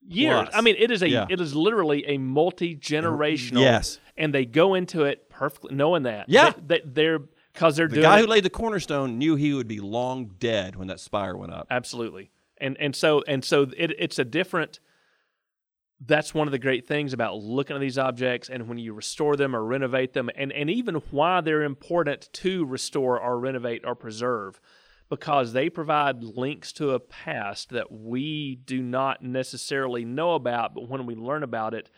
years. 0.08 0.44
Plus. 0.44 0.56
I 0.56 0.62
mean, 0.62 0.76
it 0.78 0.92
is 0.92 1.02
a 1.02 1.10
Yeah. 1.10 1.26
it 1.30 1.40
is 1.42 1.56
literally 1.56 2.06
a 2.08 2.18
multi 2.18 2.76
generational. 2.76 3.62
Yes. 3.62 4.00
and 4.18 4.34
they 4.34 4.46
go 4.46 4.74
into 4.76 5.04
it 5.04 5.30
perfectly 5.30 5.74
knowing 5.76 6.04
that. 6.04 6.28
Yeah. 6.30 6.52
they, 6.66 6.82
they, 6.86 7.06
are 7.08 7.20
because 7.54 7.76
they're 7.76 7.88
The 7.88 7.96
doing 7.96 8.04
guy 8.04 8.18
it- 8.20 8.22
who 8.22 8.28
laid 8.28 8.44
the 8.44 8.50
cornerstone 8.50 9.18
knew 9.18 9.36
he 9.36 9.54
would 9.54 9.68
be 9.68 9.80
long 9.80 10.28
dead 10.40 10.76
when 10.76 10.88
that 10.88 11.00
spire 11.00 11.36
went 11.36 11.52
up. 11.54 11.68
absolutely, 11.70 12.32
and 12.58 12.78
and 12.80 12.96
so 12.96 13.24
and 13.28 13.44
so 13.44 13.64
it, 13.78 13.94
it's 14.00 14.20
a 14.20 14.26
different. 14.26 14.80
That's 16.04 16.34
one 16.34 16.48
of 16.48 16.52
the 16.52 16.58
great 16.58 16.88
things 16.88 17.14
about 17.14 17.38
looking 17.38 17.76
at 17.76 17.80
these 17.80 18.00
objects 18.00 18.50
and 18.50 18.68
when 18.68 18.80
you 18.80 18.92
restore 18.94 19.36
them 19.36 19.56
or 19.56 19.64
renovate 19.64 20.14
them, 20.14 20.32
and, 20.36 20.52
and 20.52 20.68
even 20.68 20.96
why 21.12 21.42
they're 21.42 21.62
important 21.62 22.28
to 22.34 22.66
restore 22.66 23.20
or 23.20 23.40
renovate 23.40 23.84
or 23.86 23.94
preserve, 23.94 24.60
because 25.12 25.54
they 25.54 25.70
provide 25.70 26.24
links 26.24 26.72
to 26.74 26.92
a 26.92 27.00
past 27.00 27.70
that 27.70 27.92
we 27.92 28.56
do 28.66 28.82
not 28.82 29.22
necessarily 29.22 30.04
know 30.06 30.34
about, 30.34 30.74
but 30.74 30.90
when 30.90 31.06
we 31.06 31.14
learn 31.14 31.44
about 31.44 31.76
it, 31.76 31.92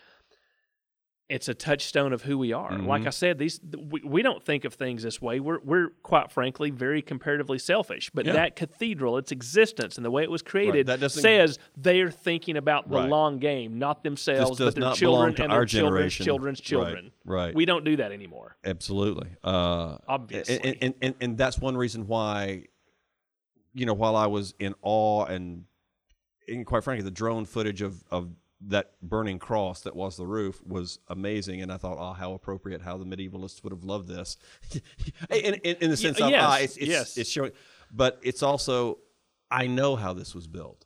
it's 1.30 1.48
a 1.48 1.54
touchstone 1.54 2.12
of 2.12 2.22
who 2.24 2.38
we 2.38 2.52
are. 2.52 2.72
Mm-hmm. 2.72 2.86
Like 2.86 3.08
I 3.08 3.10
said, 3.10 3.40
these 3.40 3.60
we, 3.90 4.02
we 4.04 4.22
don't 4.22 4.44
think 4.44 4.66
of 4.66 4.74
things 4.74 5.04
this 5.04 5.22
way. 5.22 5.40
We're 5.40 5.60
we're 5.64 5.90
quite 6.04 6.32
frankly 6.32 6.70
very 6.70 7.02
comparatively 7.02 7.58
selfish. 7.60 8.12
But 8.14 8.26
Yeah. 8.26 8.34
that 8.34 8.56
cathedral, 8.58 9.18
its 9.18 9.32
existence 9.32 9.96
and 9.96 10.06
the 10.06 10.12
way 10.12 10.24
it 10.24 10.30
was 10.30 10.42
created, 10.42 10.88
That 10.88 11.10
says 11.12 11.60
they're 11.78 12.12
thinking 12.12 12.58
about 12.58 12.90
the 12.90 12.98
Right. 12.98 13.10
long 13.10 13.40
game, 13.40 13.80
not 13.80 14.04
themselves, 14.04 14.60
but 14.60 14.76
their 14.76 14.94
children 14.94 15.34
and 15.42 15.52
their 15.52 15.66
children's 15.66 16.14
children's 16.14 16.60
Right, 16.60 16.66
children. 16.66 17.12
right. 17.26 17.56
We 17.56 17.66
don't 17.66 17.86
do 17.86 17.96
that 17.96 18.12
anymore. 18.12 18.58
Absolutely. 18.66 19.30
Uh, 19.44 19.98
Obviously. 20.08 20.60
And, 20.62 20.78
and, 20.82 20.94
and, 21.02 21.16
and 21.22 21.38
that's 21.38 21.58
one 21.58 21.78
reason 21.78 22.06
why, 22.06 22.66
you 23.74 23.86
know, 23.86 23.94
while 23.94 24.16
I 24.16 24.28
was 24.28 24.54
in 24.60 24.76
awe 24.82 25.26
and, 25.26 25.66
and 26.48 26.66
quite 26.66 26.84
frankly, 26.84 27.04
the 27.04 27.12
drone 27.12 27.46
footage 27.46 27.82
of, 27.82 28.04
of 28.12 28.30
that 28.68 28.92
burning 29.02 29.40
cross 29.40 29.82
that 29.82 29.96
was 29.96 30.16
the 30.16 30.26
roof 30.26 30.62
was 30.66 31.00
amazing. 31.10 31.62
And 31.62 31.72
I 31.72 31.78
thought, 31.78 31.98
oh, 32.00 32.14
how 32.14 32.34
appropriate, 32.34 32.82
how 32.82 32.98
the 32.98 33.06
medievalists 33.06 33.64
would 33.64 33.74
have 33.74 33.84
loved 33.84 34.08
this. 34.08 34.38
in, 35.30 35.56
in, 35.56 35.76
in 35.82 35.90
the 35.90 35.98
sense 35.98 36.20
of, 36.22 36.30
yes, 36.30 36.44
ah, 36.46 36.58
it's, 36.60 36.78
it's, 36.78 36.88
yes. 36.88 37.18
it's 37.18 37.30
showing, 37.30 37.52
but 37.92 38.20
it's 38.24 38.42
also, 38.44 39.00
I 39.52 39.68
know 39.68 39.96
how 39.96 40.14
this 40.14 40.34
was 40.34 40.48
built. 40.48 40.86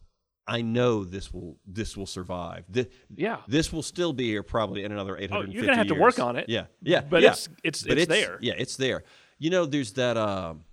I 0.50 0.62
know 0.62 1.04
this 1.04 1.34
will 1.34 1.58
this 1.68 1.98
will 1.98 2.06
survive. 2.06 2.64
This, 2.70 2.88
Yeah. 3.14 3.40
this 3.50 3.74
will 3.74 3.84
still 3.84 4.14
be 4.14 4.28
here 4.30 4.44
probably 4.44 4.86
in 4.86 4.94
another 4.94 5.18
eight 5.18 5.30
Oh, 5.30 5.36
hundred. 5.36 5.54
you're 5.54 5.66
gonna 5.66 5.76
have 5.76 5.88
to 5.88 5.94
work 5.94 6.20
on 6.20 6.38
it. 6.38 6.48
Yeah, 6.48 6.68
yeah, 6.82 7.02
But 7.02 7.22
yeah. 7.22 7.32
it's- 7.32 7.50
it's- 7.66 7.84
But 7.84 7.98
it's 7.98 8.08
there. 8.08 8.38
Yeah, 8.42 8.54
it's 8.58 8.78
there. 8.78 9.04
You 9.40 9.50
know, 9.50 9.66
there's 9.66 9.92
that. 9.94 10.16
Um, 10.16 10.64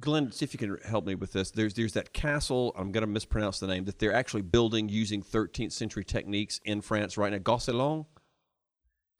Glenn, 0.00 0.30
see 0.32 0.44
if 0.44 0.52
you 0.54 0.58
can 0.58 0.78
help 0.88 1.06
me 1.06 1.14
with 1.14 1.32
this. 1.32 1.50
There's 1.50 1.74
there's 1.74 1.92
that 1.94 2.12
castle. 2.12 2.72
I'm 2.76 2.92
going 2.92 3.02
to 3.02 3.06
mispronounce 3.08 3.58
the 3.58 3.66
name 3.66 3.84
that 3.86 3.98
they're 3.98 4.12
actually 4.14 4.42
building 4.42 4.88
using 4.88 5.22
13th 5.22 5.72
century 5.72 6.04
techniques 6.04 6.60
in 6.64 6.80
France 6.80 7.16
right 7.18 7.32
now. 7.32 7.38
Gosselin, 7.38 8.06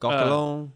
Gosselin. 0.01 0.73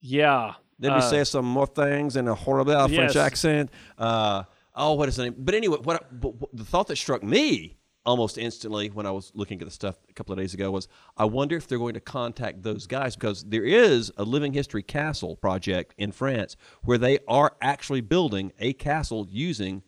Yeah. 0.00 0.54
Let 0.80 0.92
me 0.92 0.98
Uh, 0.98 1.00
say 1.00 1.24
some 1.24 1.44
more 1.44 1.66
things 1.66 2.16
in 2.16 2.28
a 2.28 2.34
horrible 2.34 2.88
French 2.88 3.16
accent. 3.16 3.70
Uh, 3.96 4.42
oh, 4.74 4.94
what 4.94 5.08
is 5.08 5.16
the 5.16 5.24
name? 5.24 5.34
But 5.38 5.54
anyway, 5.54 5.78
what, 5.82 6.20
but 6.20 6.34
what 6.34 6.50
the 6.52 6.64
thought 6.64 6.88
that 6.88 6.96
struck 6.96 7.22
me 7.22 7.76
almost 8.06 8.36
instantly 8.38 8.88
when 8.90 9.06
I 9.06 9.10
was 9.10 9.32
looking 9.34 9.60
at 9.60 9.66
the 9.66 9.70
stuff 9.72 9.96
a 10.08 10.12
couple 10.12 10.32
of 10.32 10.38
days 10.38 10.52
ago 10.54 10.70
was, 10.70 10.88
I 11.16 11.24
wonder 11.24 11.56
if 11.56 11.66
they're 11.66 11.78
going 11.78 11.94
to 11.94 12.00
contact 12.00 12.62
those 12.62 12.86
guys 12.86 13.16
because 13.16 13.44
there 13.44 13.64
is 13.64 14.12
a 14.16 14.24
Living 14.24 14.52
History 14.52 14.82
Castle 14.82 15.36
project 15.36 15.94
in 15.96 16.12
France 16.12 16.56
where 16.82 16.98
they 16.98 17.18
are 17.26 17.56
actually 17.62 18.02
building 18.02 18.52
a 18.58 18.72
castle 18.74 19.26
using 19.30 19.82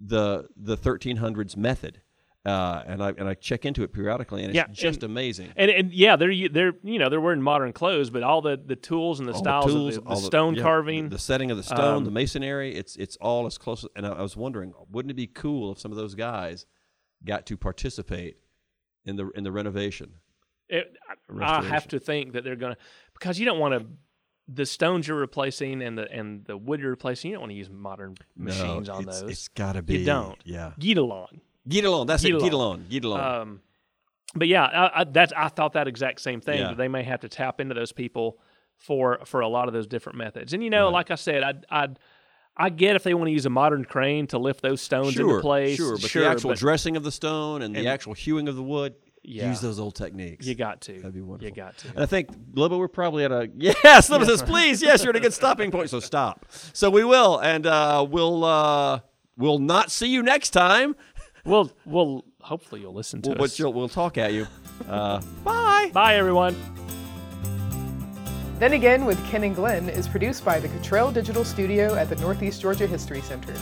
the 0.00 0.48
the 0.56 0.76
1300s 0.76 1.56
method. 1.56 2.00
Uh, 2.46 2.82
and 2.86 3.02
I 3.02 3.08
and 3.16 3.26
I 3.26 3.32
check 3.32 3.64
into 3.64 3.84
it 3.84 3.92
periodically, 3.94 4.42
and 4.42 4.50
it's 4.50 4.56
Yeah, 4.56 4.66
just 4.70 5.02
and- 5.02 5.10
amazing. 5.10 5.50
And, 5.56 5.70
and 5.70 5.92
yeah, 5.94 6.16
they're 6.16 6.34
they're 6.50 6.74
you 6.82 6.98
know 6.98 7.08
they're 7.08 7.20
wearing 7.20 7.40
modern 7.40 7.72
clothes, 7.72 8.10
but 8.10 8.22
all 8.22 8.42
the, 8.42 8.60
the 8.62 8.76
tools 8.76 9.18
and 9.18 9.26
the 9.26 9.32
all 9.32 9.38
styles 9.38 9.64
tools, 9.72 9.96
of 9.96 10.04
the, 10.04 10.10
the 10.10 10.16
stone 10.16 10.54
yeah, 10.54 10.62
carving. 10.62 11.04
the, 11.04 11.16
the 11.16 11.18
setting 11.18 11.50
of 11.50 11.56
the 11.56 11.62
stone, 11.62 11.96
Um, 11.98 12.04
the 12.04 12.10
masonry. 12.10 12.74
It's 12.74 12.96
it's 12.96 13.16
all 13.16 13.46
as 13.46 13.56
close. 13.56 13.86
And 13.96 14.06
I, 14.06 14.10
I 14.10 14.20
was 14.22 14.36
wondering, 14.36 14.74
wouldn't 14.90 15.10
it 15.10 15.14
be 15.14 15.26
cool 15.26 15.72
if 15.72 15.78
some 15.78 15.90
of 15.90 15.96
those 15.96 16.14
guys 16.14 16.66
got 17.24 17.46
to 17.46 17.56
participate 17.56 18.36
in 19.04 19.16
the 19.16 19.30
in 19.30 19.44
the 19.44 19.52
renovation? 19.52 20.14
It, 20.68 20.94
I- 21.40 21.62
have 21.62 21.88
to 21.88 21.98
think 21.98 22.32
that 22.32 22.44
they're 22.44 22.56
going 22.56 22.74
to 22.74 22.78
because 23.12 23.38
you 23.38 23.46
don't 23.46 23.58
want 23.58 23.74
to 23.74 23.86
the 24.46 24.66
stones 24.66 25.08
you're 25.08 25.16
replacing 25.16 25.82
and 25.82 25.96
the 25.96 26.10
and 26.10 26.44
the 26.44 26.56
wood 26.56 26.80
you're 26.80 26.90
replacing. 26.90 27.30
You 27.30 27.36
don't 27.36 27.42
want 27.42 27.52
to 27.52 27.56
use 27.56 27.70
modern 27.70 28.16
machines 28.36 28.88
No, 28.88 28.94
on 28.94 29.08
it's, 29.08 29.20
those. 29.20 29.30
It's 29.30 29.48
got 29.48 29.72
to 29.72 29.82
be. 29.82 29.98
you 29.98 30.04
don't. 30.06 30.38
Yeah. 30.44 30.72
Guédelon. 30.78 31.40
Get 31.66 31.84
along. 31.84 32.06
That's 32.06 32.24
it. 32.24 32.38
Get 32.38 32.52
along. 32.52 32.86
Get 32.90 33.04
along. 33.04 33.20
Um, 33.20 33.60
but 34.34 34.48
yeah, 34.48 34.64
I, 34.64 35.00
I, 35.00 35.04
that's 35.04 35.32
I 35.34 35.48
thought 35.48 35.72
that 35.74 35.88
exact 35.88 36.20
same 36.20 36.40
thing. 36.40 36.58
Yeah. 36.58 36.74
They 36.74 36.88
may 36.88 37.02
have 37.04 37.20
to 37.20 37.28
tap 37.28 37.60
into 37.60 37.74
those 37.74 37.92
people 37.92 38.38
for 38.76 39.20
for 39.24 39.40
a 39.40 39.48
lot 39.48 39.68
of 39.68 39.74
those 39.74 39.86
different 39.86 40.18
methods. 40.18 40.52
And 40.52 40.62
you 40.62 40.70
know, 40.70 40.90
like 40.90 41.10
I 41.10 41.14
said, 41.14 41.42
I 41.42 41.54
I 41.70 41.88
I 42.56 42.70
get 42.70 42.94
if 42.96 43.02
they 43.02 43.14
want 43.14 43.28
to 43.28 43.32
use 43.32 43.46
a 43.46 43.50
modern 43.50 43.84
crane 43.84 44.26
to 44.28 44.38
lift 44.38 44.62
those 44.62 44.80
stones 44.80 45.14
sure. 45.14 45.28
into 45.28 45.40
place. 45.40 45.76
Sure. 45.76 45.96
But 45.98 46.10
the 46.10 46.26
actual 46.26 46.50
but 46.50 46.58
dressing 46.58 46.96
of 46.96 47.02
the 47.02 47.10
stone 47.12 47.62
and, 47.62 47.76
And- 47.76 47.84
the 47.84 47.90
actual 47.90 48.14
hewing 48.14 48.48
of 48.48 48.56
the 48.56 48.62
wood. 48.62 48.94
Yeah. 49.26 49.48
Use 49.48 49.62
those 49.62 49.80
old 49.80 49.94
techniques. 49.94 50.46
you 50.46 50.54
got 50.54 50.82
to. 50.82 50.92
That'd 50.92 51.14
be 51.14 51.22
wonderful. 51.22 51.48
You 51.48 51.54
got 51.54 51.78
to. 51.78 51.88
And 51.88 52.00
I 52.00 52.04
think, 52.04 52.28
Lobo, 52.52 52.76
we're 52.76 52.88
probably 52.88 53.24
at 53.24 53.32
a 53.32 53.48
yes. 53.56 54.10
Lobo 54.10 54.26
says, 54.26 54.42
"Please, 54.42 54.82
yes, 54.82 55.02
you're 55.02 55.10
at 55.10 55.16
a 55.16 55.20
good 55.20 55.32
stopping 55.32 55.70
point." 55.70 55.88
So 55.88 55.98
stop. 55.98 56.44
So 56.74 56.90
we 56.90 57.04
will, 57.04 57.38
and 57.38 57.66
uh, 57.66 58.06
we'll 58.06 58.44
uh, 58.44 59.00
we'll 59.38 59.60
not 59.60 59.90
see 59.90 60.08
you 60.08 60.22
next 60.22 60.50
time. 60.50 60.94
We'll 61.46 61.70
we'll 61.84 62.24
hopefully 62.40 62.80
you'll 62.80 62.94
listen 62.94 63.20
to 63.20 63.28
We'll, 63.30 63.42
us. 63.44 63.50
but 63.52 63.58
you'll, 63.58 63.74
we'll 63.74 63.88
talk 63.90 64.16
at 64.16 64.32
you. 64.32 64.46
Uh, 64.88 65.20
bye. 65.42 65.90
Bye 65.92 66.14
everyone. 66.16 66.56
Then 68.58 68.74
Again 68.74 69.04
with 69.04 69.22
Ken 69.26 69.42
and 69.42 69.54
Glenn 69.54 69.88
is 69.88 70.06
produced 70.06 70.44
by 70.44 70.60
the 70.60 70.68
Cottrell 70.68 71.10
Digital 71.10 71.44
Studio 71.44 71.96
at 71.96 72.08
the 72.08 72.16
Northeast 72.16 72.60
Georgia 72.60 72.86
History 72.86 73.20
Center. 73.20 73.52